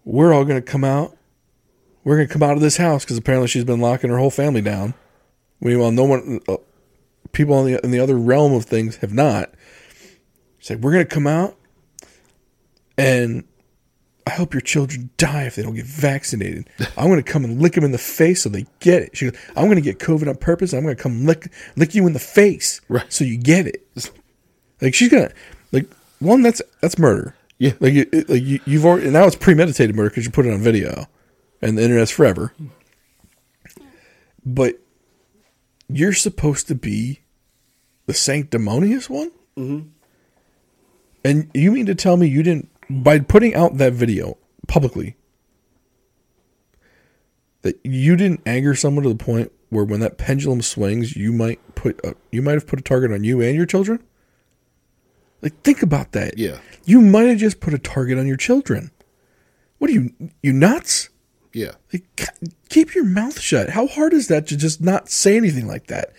[0.04, 1.16] we're all gonna come out.
[2.04, 4.62] We're gonna come out of this house because apparently she's been locking her whole family
[4.62, 4.94] down.
[5.60, 6.56] Meanwhile, no one, uh,
[7.30, 9.54] people in the in the other realm of things have not.
[10.62, 11.56] Say we're gonna come out,
[12.96, 13.44] and
[14.26, 16.68] I hope your children die if they don't get vaccinated.
[16.96, 19.16] I'm gonna come and lick them in the face so they get it.
[19.16, 20.72] She goes, I'm gonna get COVID on purpose.
[20.72, 23.12] I'm gonna come lick lick you in the face Right.
[23.12, 23.84] so you get it.
[24.80, 25.32] Like she's gonna
[25.72, 25.86] like
[26.20, 27.34] one that's that's murder.
[27.58, 27.72] Yeah.
[27.80, 30.60] like you, like you, you've already now it's premeditated murder because you put it on
[30.60, 31.06] video,
[31.60, 32.52] and the internet's forever.
[34.46, 34.78] But
[35.88, 37.20] you're supposed to be
[38.06, 39.30] the sanctimonious one.
[39.56, 39.88] Mm-hmm.
[41.24, 45.16] And you mean to tell me you didn't, by putting out that video publicly,
[47.62, 51.60] that you didn't anger someone to the point where when that pendulum swings, you might
[51.74, 54.02] put, a, you might have put a target on you and your children?
[55.40, 56.38] Like, think about that.
[56.38, 56.58] Yeah.
[56.84, 58.90] You might have just put a target on your children.
[59.78, 60.10] What are you,
[60.42, 61.08] you nuts?
[61.52, 61.72] Yeah.
[61.92, 62.28] Like,
[62.68, 63.70] keep your mouth shut.
[63.70, 66.12] How hard is that to just not say anything like that?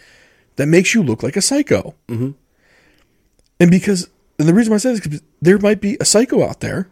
[0.56, 1.96] That makes you look like a psycho.
[2.08, 2.32] Mm-hmm.
[3.60, 4.10] And because,
[4.40, 6.60] and the reason why I say this is because there might be a psycho out
[6.60, 6.90] there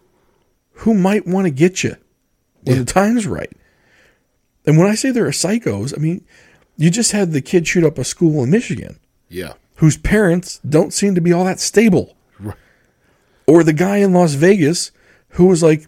[0.73, 1.95] who might want to get you
[2.63, 3.51] when the time's right.
[4.65, 6.23] And when I say there are psychos, I mean,
[6.77, 9.53] you just had the kid shoot up a school in Michigan Yeah.
[9.75, 12.15] whose parents don't seem to be all that stable.
[12.39, 12.55] Right.
[13.47, 14.91] Or the guy in Las Vegas
[15.29, 15.87] who was like,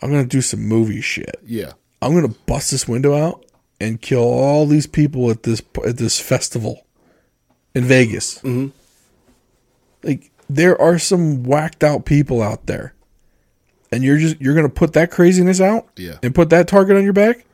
[0.00, 1.36] I'm going to do some movie shit.
[1.44, 1.72] Yeah.
[2.00, 3.44] I'm gonna bust this window out
[3.80, 6.86] and kill all these people at this at this festival
[7.74, 8.38] in Vegas.
[8.38, 8.68] Mm-hmm.
[10.02, 12.94] Like there are some whacked out people out there,
[13.92, 16.18] and you're just you're gonna put that craziness out, Yeah.
[16.22, 17.44] and put that target on your back.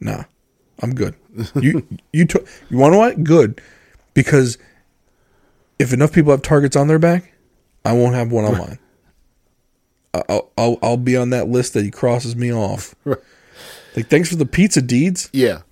[0.00, 0.24] Nah,
[0.82, 1.14] I'm good.
[1.60, 3.24] you you took you want to what?
[3.24, 3.60] Good,
[4.14, 4.58] because
[5.78, 7.32] if enough people have targets on their back,
[7.84, 8.78] I won't have one on mine.
[10.14, 12.94] I- I'll, I'll I'll be on that list that he crosses me off.
[13.94, 15.30] Like, thanks for the pizza deeds.
[15.32, 15.62] Yeah.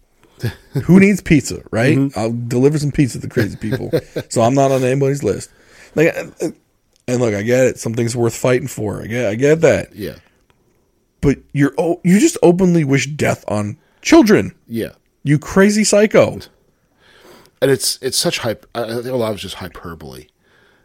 [0.84, 1.98] Who needs pizza, right?
[1.98, 2.18] Mm-hmm.
[2.18, 3.90] I'll deliver some pizza to crazy people.
[4.30, 5.50] so I'm not on anybody's list.
[5.94, 6.14] Like,
[7.06, 7.78] and look, I get it.
[7.78, 9.02] Something's worth fighting for.
[9.02, 9.94] I get, I get that.
[9.94, 10.16] Yeah.
[11.20, 14.54] But you're, oh, you just openly wish death on children.
[14.66, 14.92] Yeah.
[15.22, 16.40] You crazy psycho.
[17.62, 18.66] and it's it's such hype.
[18.74, 20.26] I I think a lot of it's just hyperbole.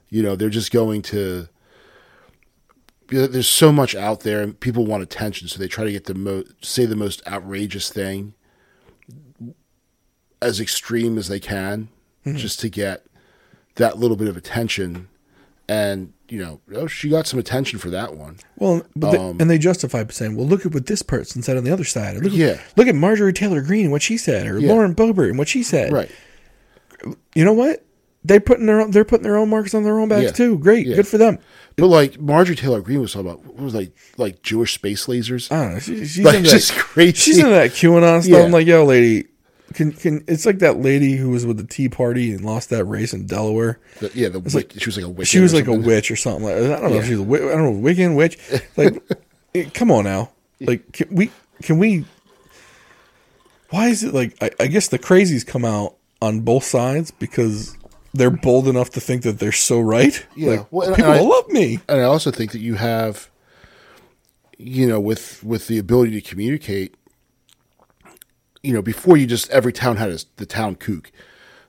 [0.09, 1.49] You know, they're just going to.
[3.11, 5.91] you know, There's so much out there, and people want attention, so they try to
[5.91, 8.33] get the most, say the most outrageous thing,
[10.41, 11.89] as extreme as they can,
[12.25, 12.37] mm-hmm.
[12.37, 13.05] just to get
[13.79, 15.07] that little bit of attention.
[15.67, 18.37] And you know, oh, she got some attention for that one.
[18.57, 21.63] Well, they- Um, and they justify saying, "Well, look at what this person said on
[21.63, 22.47] the other side." Or look, Yeah.
[22.49, 24.69] at, look at Marjorie Taylor Greene and what she said, or Yeah.
[24.69, 25.91] Lauren Boebert and what she said.
[25.91, 26.09] Right.
[27.35, 27.83] You know what?
[28.25, 30.31] they're putting their own, they're putting their own marks on their own backs Yeah.
[30.31, 30.57] too.
[30.59, 30.97] Great, Yeah.
[30.97, 31.39] good for them.
[31.77, 35.49] But like Marjorie Taylor Greene was talking about what was like like Jewish space lasers.
[35.49, 35.79] I don't know.
[35.79, 37.13] She, she's Like, just that, crazy.
[37.13, 38.25] She's into that QAnon stuff.
[38.37, 38.43] Yeah.
[38.43, 39.27] I'm like, yo, lady,
[39.73, 42.85] can can it's like that lady who was with the Tea Party and lost that
[42.85, 43.79] race in Delaware.
[43.99, 45.27] The- yeah, the wick, she was like a witch.
[45.27, 46.43] She was like a witch or something.
[46.45, 47.09] Like I don't know if Yeah.
[47.09, 47.41] she was a witch.
[47.43, 48.37] I don't know Wiccan witch.
[48.77, 49.03] Like,
[49.55, 50.31] eh, come on now.
[50.59, 52.05] Like, can we can we?
[53.69, 54.35] Why is it like?
[54.41, 57.77] I, I guess the crazies come out on both sides because
[58.13, 60.25] they're bold enough to think that they're so right.
[60.35, 60.51] Yeah.
[60.51, 61.79] Like, Well, and people I- love me.
[61.87, 63.29] and I also think that you have,
[64.57, 66.95] you know, with with the ability to communicate,
[68.63, 71.11] you know, before you just every town had a, the town kook.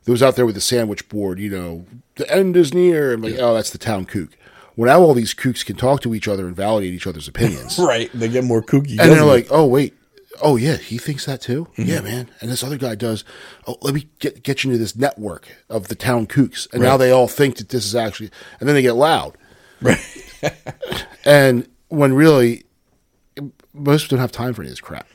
[0.04, 1.84] That was out there with the sandwich board, you know,
[2.16, 4.30] the end is near, and like, oh, that's the town kook.
[4.74, 7.78] Well, now all these kooks can talk to each other and validate each other's opinions,
[7.78, 8.10] Right.
[8.14, 8.98] They get more kooky.
[8.98, 9.94] and they're like, oh wait,
[10.40, 11.66] oh yeah, he thinks that too.
[11.76, 11.82] Mm-hmm.
[11.82, 13.24] Yeah, man, and this other guy does.
[13.66, 16.96] Oh, let me get get you into this network of the town kooks, and now
[16.96, 19.36] they all think that this is actually, and then they get loud.
[19.82, 19.98] right.
[21.26, 22.64] And when really,
[23.74, 25.06] most don't have time for any of this crap.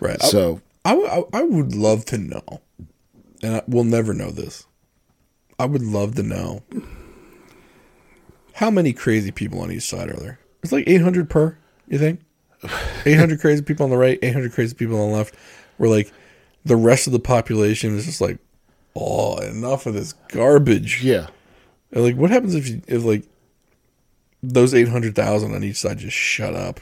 [0.00, 0.20] Right.
[0.20, 2.60] So I, w- I- I would love to know,
[3.42, 4.66] and I, we'll never know this.
[5.58, 6.62] I would love to know
[8.54, 10.38] how many crazy people on each side are there.
[10.62, 11.58] It's like 800 per,
[11.88, 12.20] you think?
[13.06, 15.34] 800 crazy people on the right, 800 crazy people on the left.
[15.78, 16.12] We're like
[16.64, 18.38] the rest of the population is just like,
[18.94, 21.02] oh, enough of this garbage.
[21.04, 21.26] yeah,
[21.92, 23.24] And, like, what happens if you, if like
[24.42, 26.80] those 800,000 on each side just shut up?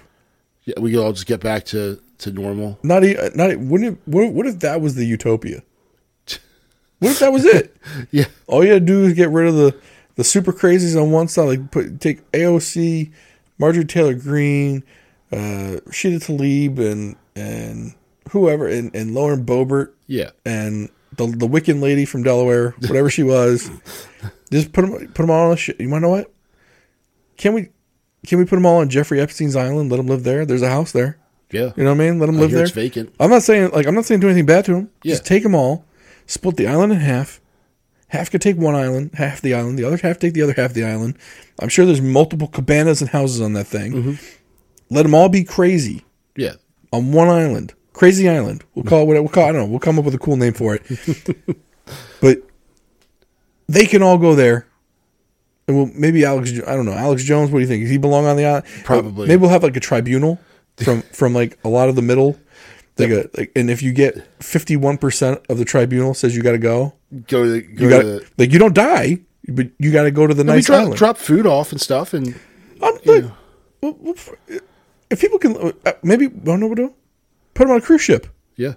[0.65, 2.79] Yeah, we can all just get back to to normal.
[2.83, 5.62] Not e- not e- wouldn't it, what, what if that was the utopia?
[7.01, 7.77] What if that was it?
[8.11, 9.77] Yeah, All you gotta do is get rid of the
[10.17, 13.12] the super crazies on one side, like put take AOC,
[13.59, 14.83] Marjorie Taylor Greene,
[15.33, 17.95] uh, Rashida Tlaib, and and
[18.31, 23.23] whoever, and, and Lauren Boebert, yeah, and the the Wiccan lady from Delaware, whatever she
[23.23, 23.69] was.
[24.53, 25.81] Just put them put them all on the shit.
[25.81, 26.33] You want to know what?
[27.37, 27.71] Can we
[28.27, 29.91] can we put them all on Jeffrey Epstein's island?
[29.91, 30.45] Let them live there.
[30.47, 31.18] There's a house there.
[31.51, 31.72] yeah.
[31.77, 32.18] You know what I mean?
[32.18, 32.62] Let them I live there.
[32.64, 33.14] it's vacant.
[33.20, 34.91] I'm not saying like I'm not saying do anything bad to them.
[35.03, 35.12] Yeah.
[35.12, 35.85] Just take them all,
[36.27, 37.41] split the island in half.
[38.09, 39.79] Half could take one island, half the island.
[39.79, 41.16] The other half take the other half of the island.
[41.59, 43.93] I'm sure there's multiple cabanas and houses on that thing.
[43.93, 44.14] Mm-hmm.
[44.91, 46.05] Let them all be crazy
[46.37, 46.55] Yeah,
[46.93, 48.62] on one island, crazy island.
[48.75, 49.49] We'll call it what we'll call.
[49.49, 49.66] I don't know.
[49.66, 50.83] We'll come up with a cool name for it.
[52.20, 52.39] but
[53.68, 54.66] they can all go there.
[55.67, 56.53] And well, maybe Alex.
[56.67, 56.93] I don't know.
[56.93, 57.51] Alex Jones.
[57.51, 57.83] What do you think?
[57.85, 58.67] Does he belong on the island?
[58.85, 59.29] Probably.
[59.29, 60.39] Maybe we'll have like a tribunal
[60.85, 62.39] from from like a lot of the middle.
[62.97, 66.43] Like a, like, and if you get fifty one percent of the tribunal says you
[66.43, 66.93] got to go,
[67.27, 68.27] go to the, go you to got the.
[68.39, 70.97] like you don't die, but you got to go to the nice drop, island.
[70.97, 72.39] drop food off and stuff, and
[72.81, 73.37] I'm, well,
[73.81, 74.15] well,
[75.11, 76.95] if people can, uh, maybe I don't know what to do.
[77.55, 78.29] Put them on a cruise ship.
[78.57, 78.75] yeah,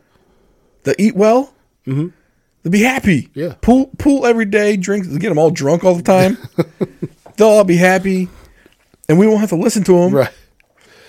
[0.84, 1.54] They eat well.
[1.86, 2.08] Mm-hmm.
[2.70, 3.30] Be happy.
[3.34, 3.54] Yeah.
[3.62, 4.78] Pool pool every day.
[4.78, 5.06] Drink.
[5.20, 6.38] Get them all drunk all the time.
[7.38, 8.30] They'll all be happy,
[9.08, 10.14] and we won't have to listen to them.
[10.16, 10.34] right.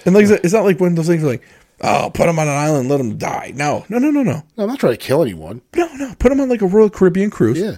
[0.04, 1.42] And like it's not like one of those things like,
[1.80, 3.52] oh, put them on an island, let them die.
[3.54, 5.62] No, no, no, no, no, No, I'm not trying to kill anyone.
[5.74, 6.14] no, no.
[6.18, 7.59] Put them on like a Royal Caribbean cruise.
[7.59, 7.76] Yeah,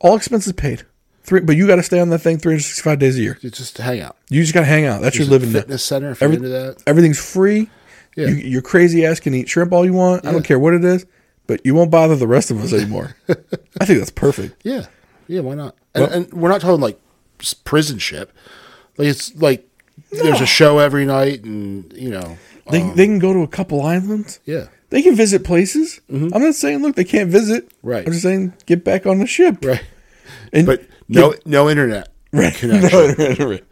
[0.00, 0.84] All expenses paid.
[1.22, 3.38] Three, but you got to stay on that thing 365 days a year.
[3.42, 4.16] it's just hang out.
[4.30, 5.00] You just got to hang out.
[5.02, 5.52] That's your There's a living.
[5.60, 6.82] fitness center if you're Every- into that.
[6.86, 7.68] Everything's free.
[8.16, 8.28] Yeah.
[8.28, 10.26] You, your crazy ass can eat shrimp all you want.
[10.26, 11.04] I don't care what it is,
[11.50, 13.16] but you won't bother the rest of us anymore.
[13.80, 14.60] I think that's perfect.
[14.64, 14.86] Yeah,
[15.26, 15.40] yeah.
[15.40, 15.74] Why not?
[15.94, 16.98] And, Well- and we're not talking like
[17.64, 18.32] prison ship.
[18.96, 19.66] Like it's like
[20.12, 22.36] there's a show every night, and you know,
[22.70, 24.38] They, they can go to a couple islands.
[24.44, 26.00] yeah, They can visit places.
[26.08, 27.68] I'm not saying look they can't visit.
[27.68, 27.88] Mm-hmm.
[27.88, 28.06] Right.
[28.06, 29.64] I'm just saying get back on the ship.
[29.64, 29.82] right.
[30.52, 32.54] And But no, no internet right.
[32.60, 33.64] connection, No, right.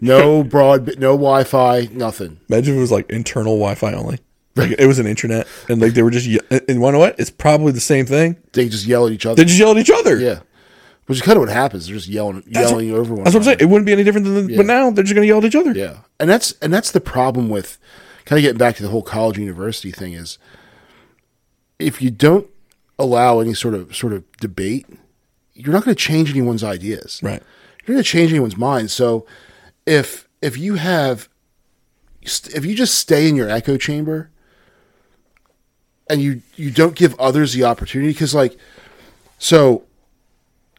[0.00, 2.40] no broad, no Wi-Fi, nothing.
[2.48, 4.18] Imagine if it was like internal Wi-Fi only.
[4.56, 6.26] Like it was an internet, and like they were just.
[6.26, 7.18] Ye- and you know what?
[7.20, 8.36] It's probably the same thing.
[8.52, 9.36] They just yell at each other.
[9.36, 10.18] They just yell at each other.
[10.18, 10.40] yeah,
[11.06, 11.86] which is kind of what happens.
[11.86, 13.24] They're just yelling, That's yelling what, over one.
[13.24, 13.58] That's what I'm saying.
[13.60, 14.46] It wouldn't be any different than.
[14.48, 15.72] The, But now they're just going to yell at each other.
[15.72, 17.78] Yeah, and that's and that's the problem with
[18.24, 20.36] kind of getting back to the whole college university thing is
[21.78, 22.48] if you don't
[22.98, 24.86] allow any sort of sort of debate,
[25.54, 27.20] you're not going to change anyone's ideas.
[27.22, 27.42] Right.
[27.86, 28.90] You're going to change anyone's mind.
[28.90, 29.26] So
[29.86, 31.28] if if you have
[32.22, 34.30] if you just stay in your echo chamber
[36.10, 38.58] and you you don't give others the opportunity because like
[39.38, 39.84] so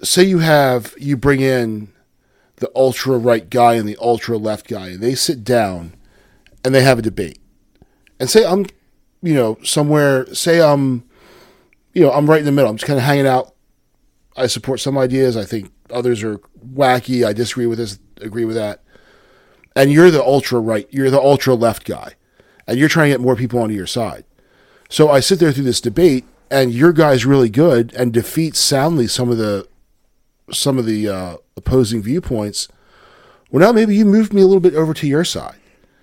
[0.03, 1.91] say you have you bring in
[2.57, 5.93] the ultra right guy and the ultra left guy and they sit down
[6.63, 7.39] and they have a debate.
[8.19, 8.65] And say i'm
[9.23, 11.03] you know somewhere say i'm
[11.93, 12.69] you know i'm right in the middle.
[12.69, 13.55] I'm just kind of hanging out.
[14.35, 15.37] I support some ideas.
[15.37, 16.37] I think others are
[16.73, 17.25] wacky.
[17.25, 18.83] I disagree with this agree with that.
[19.75, 22.15] And you're the ultra right you're the ultra left guy
[22.67, 24.25] and you're trying to get more people onto your side
[24.91, 29.07] so I sit there through this debate, and your guy's really good and defeats soundly
[29.07, 29.67] some of the
[30.51, 32.67] some of the uh, opposing viewpoints.
[33.49, 35.55] Well, now maybe you moved me a little bit over to your side.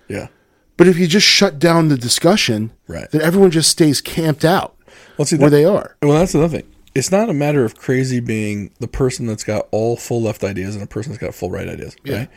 [0.09, 0.29] Yeah.
[0.77, 3.11] But if you just shut down the discussion, Right.
[3.11, 4.77] then everyone just stays camped out
[5.19, 5.97] Well, see, where that- they are.
[6.03, 6.69] Well, that's another thing.
[6.95, 10.75] It's not a matter of crazy being the person that's got all full left ideas
[10.75, 11.95] and a person that's got full right ideas.
[12.05, 12.17] Yeah.
[12.21, 12.29] Right?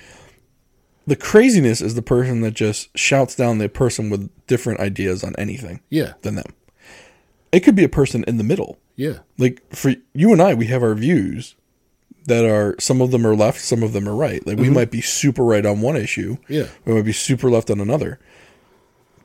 [1.07, 5.35] The craziness is the person that just shouts down the person with different ideas on
[5.37, 6.53] anything Yeah, than them.
[7.51, 8.77] It could be a person in the middle.
[8.95, 11.55] yeah, Like for you and I, we have our views
[12.27, 14.45] that are some of them are left, some of them are right.
[14.45, 14.75] Like we mm-hmm.
[14.75, 16.67] might be super right on one issue, Yeah.
[16.85, 18.19] we might be super left on another.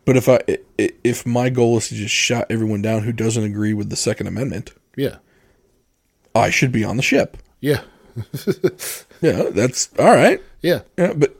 [0.07, 0.41] But if I
[0.79, 4.29] if my goal is to just shut everyone down who doesn't agree with the Second
[4.29, 5.17] Amendment, yeah,
[6.35, 7.37] I should be on the ship.
[7.61, 7.83] yeah,
[9.21, 10.41] Yeah, that's all right.
[10.63, 11.37] yeah, Yeah, but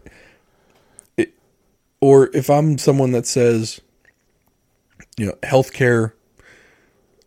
[2.07, 3.81] or if I'm someone that says,
[5.17, 6.13] you know, healthcare,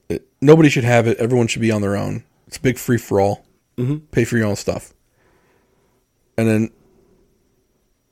[0.08, 1.18] it, nobody should have it.
[1.18, 2.24] Everyone should be on their own.
[2.48, 3.46] It's a big free for all.
[3.76, 3.98] Mm-hmm.
[4.12, 4.94] Pay for your own stuff.
[6.38, 6.70] And then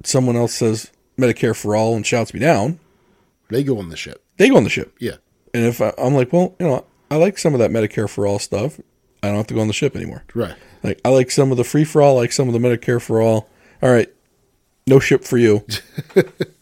[0.03, 2.82] someone else says Medicare for all and shouts me down.
[3.47, 4.22] They go on the ship.
[4.36, 4.93] They go on the ship.
[4.99, 5.15] Yeah,
[5.53, 8.28] And if I, I'm like, well, you know, I like some of that Medicare for
[8.28, 8.78] all stuff.
[9.24, 10.26] I don't have to go on the ship anymore.
[10.34, 10.55] right.
[10.84, 13.01] Like I like some of the free for all, I like some of the Medicare
[13.01, 13.49] for all.
[13.82, 14.13] All right,
[14.86, 15.65] no ship for you.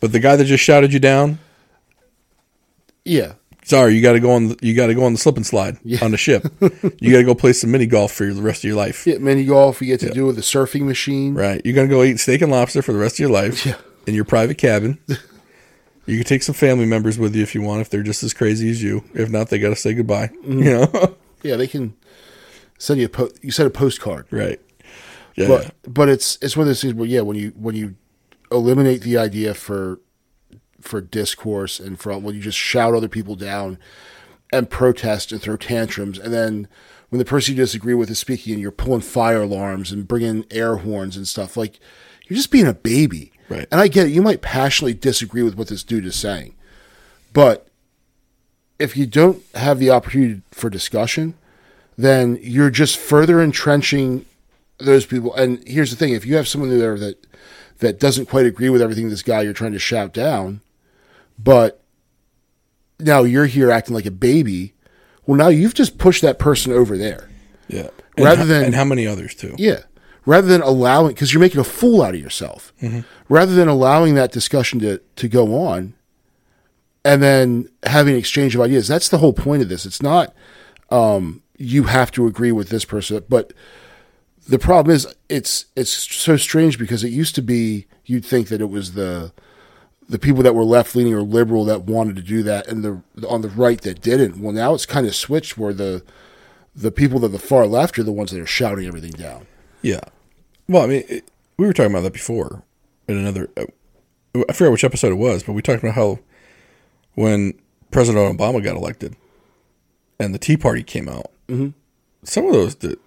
[0.00, 1.38] but the guy that just shouted you down,
[3.04, 3.32] Yeah,
[3.64, 4.48] sorry, you got to go on.
[4.48, 6.44] The, you got to go on the slip and slide on the ship.
[7.00, 9.06] you got to go play some mini golf for the rest of your life.
[9.06, 9.18] yeah.
[9.18, 9.80] Mini golf.
[9.80, 11.34] You get to do with the surfing machine.
[11.34, 13.76] Right, you're gonna go eat steak and lobster for the rest of your life Yeah.
[14.06, 14.98] in your private cabin.
[16.06, 18.32] you can take some family members with you if you want, if they're just as
[18.34, 19.04] crazy as you.
[19.14, 20.28] If not, they got to say goodbye.
[20.28, 20.58] Mm-hmm.
[20.62, 21.94] You know, Yeah, they can
[22.78, 24.26] send you a po- you send a postcard.
[24.30, 24.60] right?
[25.34, 27.96] Yeah, but but it's it's one of those things where yeah when you when you
[28.52, 30.00] eliminate the idea for
[30.80, 33.78] for discourse and for when you just shout other people down
[34.52, 36.18] and protest and throw tantrums.
[36.18, 36.66] And then
[37.08, 40.44] when the person you disagree with is speaking and you're pulling fire alarms and bringing
[40.50, 41.78] air horns and stuff like
[42.26, 43.32] you're just being a baby.
[43.48, 43.68] Right.
[43.70, 44.12] and i get it.
[44.12, 46.54] You might passionately disagree with what this dude is saying.
[47.32, 47.68] But
[48.78, 51.34] if you don't have the opportunity for discussion
[51.96, 54.24] then you're just further entrenching
[54.78, 55.34] those people.
[55.34, 57.26] And here's the thing: if you have someone there that
[57.82, 60.60] that doesn't quite agree with everything this guy you're trying to shout down,
[61.38, 61.82] but
[62.98, 64.72] now you're here acting like a baby,
[65.26, 67.28] well, now you've just pushed that person over there.
[67.68, 67.88] yeah.
[68.16, 69.54] And Rather than- and how many others too?
[69.58, 69.80] Yeah.
[70.26, 72.72] Rather than allowing, because you're making a fool out of yourself,
[73.28, 75.94] rather than allowing that discussion to, to go on
[77.04, 78.86] and then having an exchange of ideas.
[78.86, 79.84] That's the whole point of this.
[79.86, 80.32] It's not
[80.90, 83.52] um, you have to agree with this person, but
[84.48, 88.60] the problem is it's it's so strange because it used to be you'd think that
[88.60, 89.32] it was the
[90.08, 93.28] the people that were left leaning or liberal that wanted to do that, and the
[93.28, 94.40] on the right that didn't.
[94.40, 96.02] Well, now it's kind of switched where the
[96.74, 99.46] the people that are the far left are the ones that are shouting everything down.
[99.80, 100.00] Yeah.
[100.68, 101.24] Well, I mean, it,
[101.56, 102.62] we were talking about that before
[103.08, 103.48] in another.
[103.56, 103.64] Uh,
[104.48, 106.18] I forget which episode it was, but we talked about how
[107.14, 107.54] when
[107.90, 109.14] President Obama got elected
[110.18, 111.68] and the Tea Party came out, mm-hmm.
[112.24, 112.98] some of those did,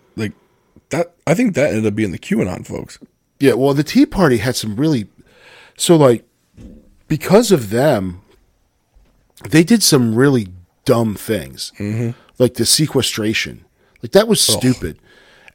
[0.90, 1.16] that.
[1.28, 3.00] I think that ended up being the QAnon folks.
[3.40, 5.08] Yeah, well, the Tea Party had some really
[5.78, 6.26] so like
[7.08, 8.22] because of them,
[9.50, 10.48] they did some really
[10.86, 12.12] dumb things, mm-hmm.
[12.40, 13.66] like the sequestration.
[14.02, 15.00] Like that was stupid.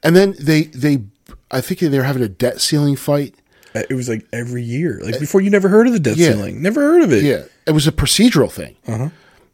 [0.02, 1.04] And then they they
[1.50, 3.34] I think they were having a debt ceiling fight.
[3.74, 5.40] Uh, It was like every year, like before.
[5.40, 6.32] You never heard of the debt Yeah.
[6.32, 6.60] ceiling.
[6.62, 7.22] Never heard of it.
[7.22, 8.76] Yeah, it was a procedural thing.
[8.86, 9.10] Uh-huh.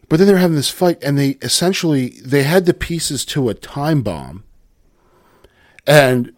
[0.09, 3.55] But then they're having this fight, and they essentially they had the pieces to a
[3.55, 4.45] time bomb,
[5.87, 6.33] and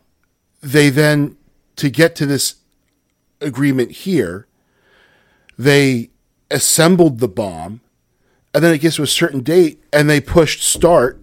[0.62, 1.36] they then
[1.76, 2.56] to get to this
[3.40, 4.46] agreement here,
[5.58, 6.10] they
[6.50, 7.80] assembled the bomb,
[8.54, 11.20] and then it gets to a certain date, and they pushed start,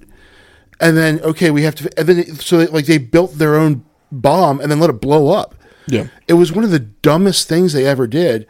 [0.80, 3.56] and then okay, we have to, and then it- so they, like they built their
[3.56, 5.56] own bomb and then let it blow up.
[5.88, 6.08] Yeah.
[6.28, 8.48] It was one of the dumbest things they ever did.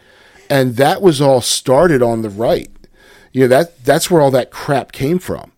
[0.47, 2.69] and that was all started on the right.
[3.33, 5.51] You know that that's where all that crap came from.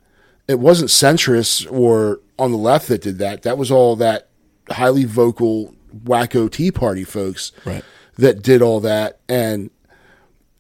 [0.47, 3.44] It wasn't centrists or on the left that did that.
[3.44, 4.28] That was all that
[4.70, 5.74] highly vocal
[6.04, 7.84] wacko Tea Party folks Right.
[8.18, 9.70] that did all that, and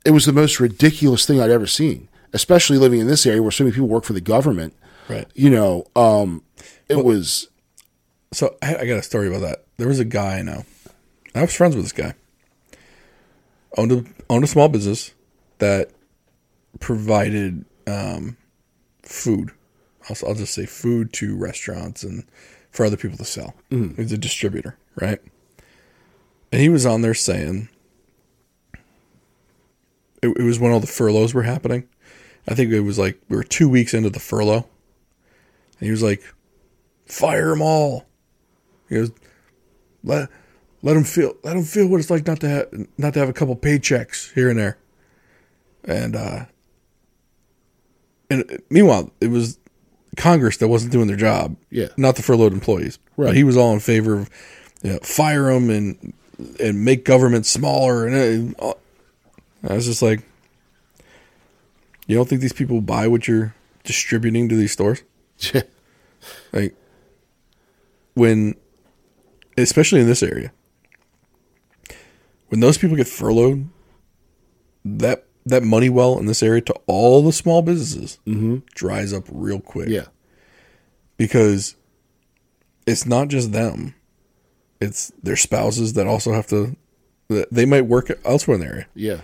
[0.05, 2.07] it was the most ridiculous thing I'd ever seen.
[2.33, 4.73] Especially living in this area where so many people work for the government.
[5.09, 5.25] Right.
[5.33, 6.43] You know, um,
[6.89, 7.47] it was
[8.33, 9.63] So I, I got a story about that.
[9.77, 10.65] There was a guy I know.
[11.33, 12.13] I was friends with this guy.
[13.77, 15.13] Owned a owned a small business
[15.59, 15.89] that
[16.79, 18.35] provided um,
[19.03, 19.51] food.
[20.09, 22.25] I'll, I'll just say food to restaurants and
[22.71, 23.55] for other people to sell.
[23.95, 25.19] He's a distributor, right?
[26.51, 27.69] And he was on there saying
[30.21, 31.87] it, it was when all the furloughs were happening.
[32.47, 34.67] I think it was like we were two weeks into the furlough.
[35.79, 36.23] And he was like,
[37.05, 38.05] "Fire them all."
[38.89, 39.11] He goes,
[40.03, 40.29] let
[40.81, 43.29] let them feel let them feel what it's like not to have not to have
[43.29, 44.77] a couple paychecks here and there.
[45.83, 46.45] And uh
[48.29, 49.59] and meanwhile, it was
[50.15, 51.55] Congress that wasn't doing their job.
[51.69, 51.87] Yeah.
[51.97, 52.99] Not the furloughed employees.
[53.17, 53.27] Right.
[53.27, 54.29] But he was all in favor of
[54.81, 56.13] you know, fire them and
[56.59, 58.73] and make government smaller and uh,
[59.67, 60.21] I was just like
[62.05, 65.03] you don't think these people buy what you're distributing to these stores?
[66.51, 66.75] Like
[68.15, 68.55] when
[69.57, 70.51] especially in this area.
[72.49, 73.67] When those people get furloughed,
[74.85, 78.19] that that money well in this area to all the small businesses
[78.75, 79.89] dries up real quick.
[79.89, 80.05] yeah,
[81.17, 81.75] Because
[82.85, 83.95] it's not just them.
[84.79, 86.75] It's their spouses that also have to
[87.29, 89.19] they might work elsewhere in the area, yeah,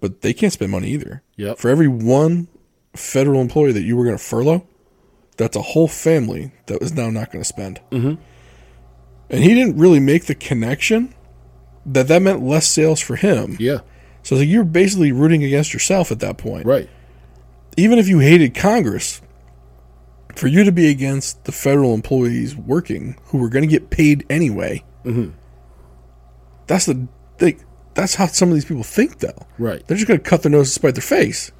[0.00, 1.22] but they can't spend money either.
[1.36, 1.58] Yep.
[1.58, 2.48] For every one
[2.96, 4.66] federal employee that you were going to furlough,
[5.36, 7.80] that's a whole family that was now not going to spend.
[7.90, 8.14] Mm-hmm.
[9.30, 11.14] And he didn't really make the connection
[11.84, 13.56] that that meant less sales for him.
[13.60, 13.78] yeah.
[14.22, 16.66] So like, you're basically rooting against yourself at that point.
[16.66, 16.88] Right.
[17.76, 19.20] Even if you hated Congress,
[20.36, 24.24] for you to be against the federal employees working who were going to get paid
[24.30, 25.30] anyway, mm-hmm.
[26.66, 27.08] that's the
[27.38, 27.56] they,
[27.94, 29.46] that's how some of these people think though.
[29.58, 29.86] Right.
[29.86, 31.52] They're just going to cut their nose to spite their face.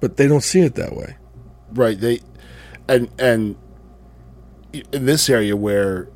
[0.00, 1.16] But they don't see it that way.
[1.72, 1.98] Right.
[1.98, 2.20] They
[2.88, 3.56] and and
[4.72, 6.08] in this area where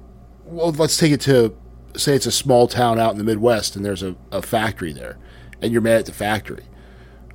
[0.45, 1.57] well, let's take it to
[1.97, 5.17] say it's a small town out in the Midwest and there's a, a factory there
[5.63, 6.65] and you're mad at the factory.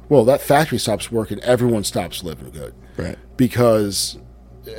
[0.10, 2.74] Well, that factory stops working, everyone stops living good.
[2.98, 3.18] Right.
[3.38, 4.18] Because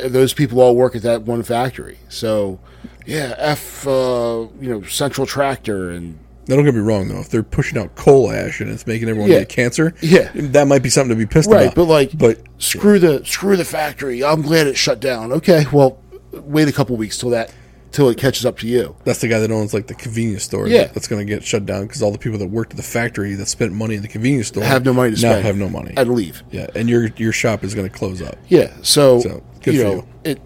[0.07, 1.99] those people all work at that one factory.
[2.09, 2.61] So
[3.07, 6.18] yeah, F uh, you know, Central Tractor and
[6.49, 7.20] Now, don't get me wrong though.
[7.20, 9.41] If they're pushing out coal ash and it's making everyone Yeah.
[9.41, 10.30] get cancer, Yeah.
[10.35, 11.74] that might be something to be pissed Right, about.
[11.74, 14.22] but like, but screw the screw the factory.
[14.22, 15.33] I'm glad it shut down.
[15.33, 15.99] Okay, well,
[16.33, 17.53] wait a couple weeks till that
[17.93, 18.97] till it catches up to you.
[19.05, 20.66] that's the guy that owns like the convenience store.
[20.66, 20.86] Yeah.
[20.86, 23.34] that's going to get shut down because all the people that worked at the factory
[23.34, 25.45] that spent money in the convenience store Have no money to now spend.
[25.47, 25.93] have no money.
[25.97, 26.43] and leave.
[26.51, 28.36] yeah, and your your shop is going to close up.
[28.49, 30.07] Yeah, so, So, good you for know you.
[30.24, 30.40] it.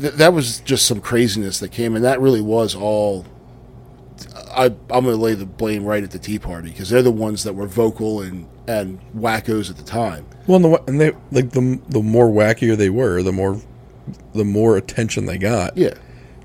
[0.00, 3.24] Th- that was just some craziness that came, and that really was all.
[4.50, 7.10] I I'm going to lay the blame right at the Tea Party because they're the
[7.10, 10.26] ones that were vocal and and wackos at the time.
[10.46, 13.60] Well, and, the, and they like the the more wackier they were, the more
[14.34, 15.76] the more attention they got.
[15.76, 15.94] Yeah.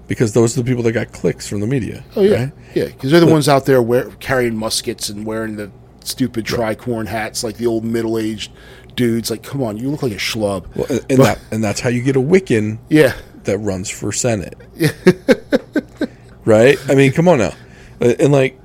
[0.08, 2.04] Because those are the people that got clicks from the media.
[2.16, 2.54] Oh yeah, right?
[2.74, 5.72] yeah, because they're the ones out there wear, carrying muskets and wearing the
[6.02, 8.52] stupid tricorn hats like the old middle aged
[8.96, 9.32] dudes.
[9.32, 10.68] Like, come on, you look like a schlub.
[10.76, 14.12] Well, and, and that and that's how you get a Wiccan yeah, that runs for
[14.12, 14.58] Senate.
[14.76, 14.92] Yeah.
[16.46, 16.78] right?
[16.90, 17.54] I mean, come on now.
[18.00, 18.60] And like,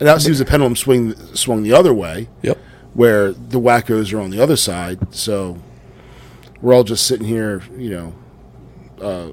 [0.00, 2.58] and it seems the pendulum swing swung the other way, yep.
[2.94, 5.14] where the wackos are on the other side.
[5.14, 5.58] So
[6.60, 8.14] we're all just sitting here, you know,
[9.00, 9.32] uh,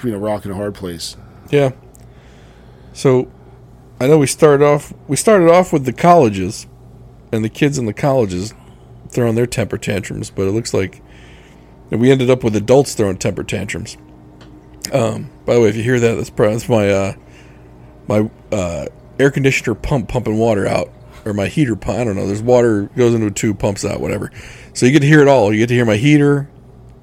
[0.00, 1.16] between a rock and a hard place.
[1.50, 1.72] Yeah.
[2.94, 3.30] So,
[4.00, 6.66] I know we started off we started off with the colleges
[7.30, 8.54] and the kids in the colleges
[9.10, 11.02] throwing their temper tantrums, but it looks like
[11.90, 13.98] we ended up with adults throwing temper tantrums.
[14.92, 17.14] Um, by the way, if you hear that, that's probably that's my uh,
[18.08, 18.86] my uh,
[19.18, 20.90] air conditioner pump pumping water out,
[21.26, 21.98] or my heater pump.
[21.98, 22.26] I don't know.
[22.26, 24.30] There's water goes into a tube, pumps out, whatever.
[24.72, 25.52] So you get to hear it all.
[25.52, 26.48] You get to hear my heater,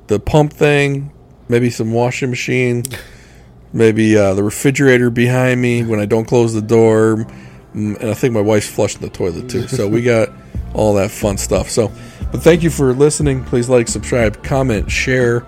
[0.07, 1.11] the pump thing,
[1.49, 2.83] maybe some washing machine,
[3.73, 7.25] maybe uh, the refrigerator behind me when I don't close the door,
[7.77, 9.67] Mm, and I think my wife's flushing the toilet too.
[9.67, 10.29] So we got
[10.73, 11.69] all that fun stuff.
[11.69, 11.91] So,
[12.31, 13.43] but thank you for listening.
[13.45, 15.45] Please like, subscribe, comment, share.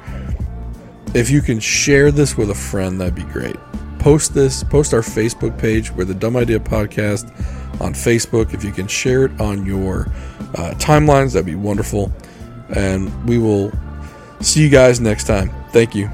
[1.15, 3.55] If you can share this with a friend, that'd be great.
[3.97, 7.27] Post this, post our Facebook page, we're the Dumb Idea Podcast
[7.81, 8.53] on Facebook.
[8.53, 10.01] If you can share it on your
[10.55, 12.11] uh, timelines, that'd be wonderful.
[12.75, 13.71] And we will
[14.41, 15.49] see you guys next time.
[15.71, 16.09] Thank you.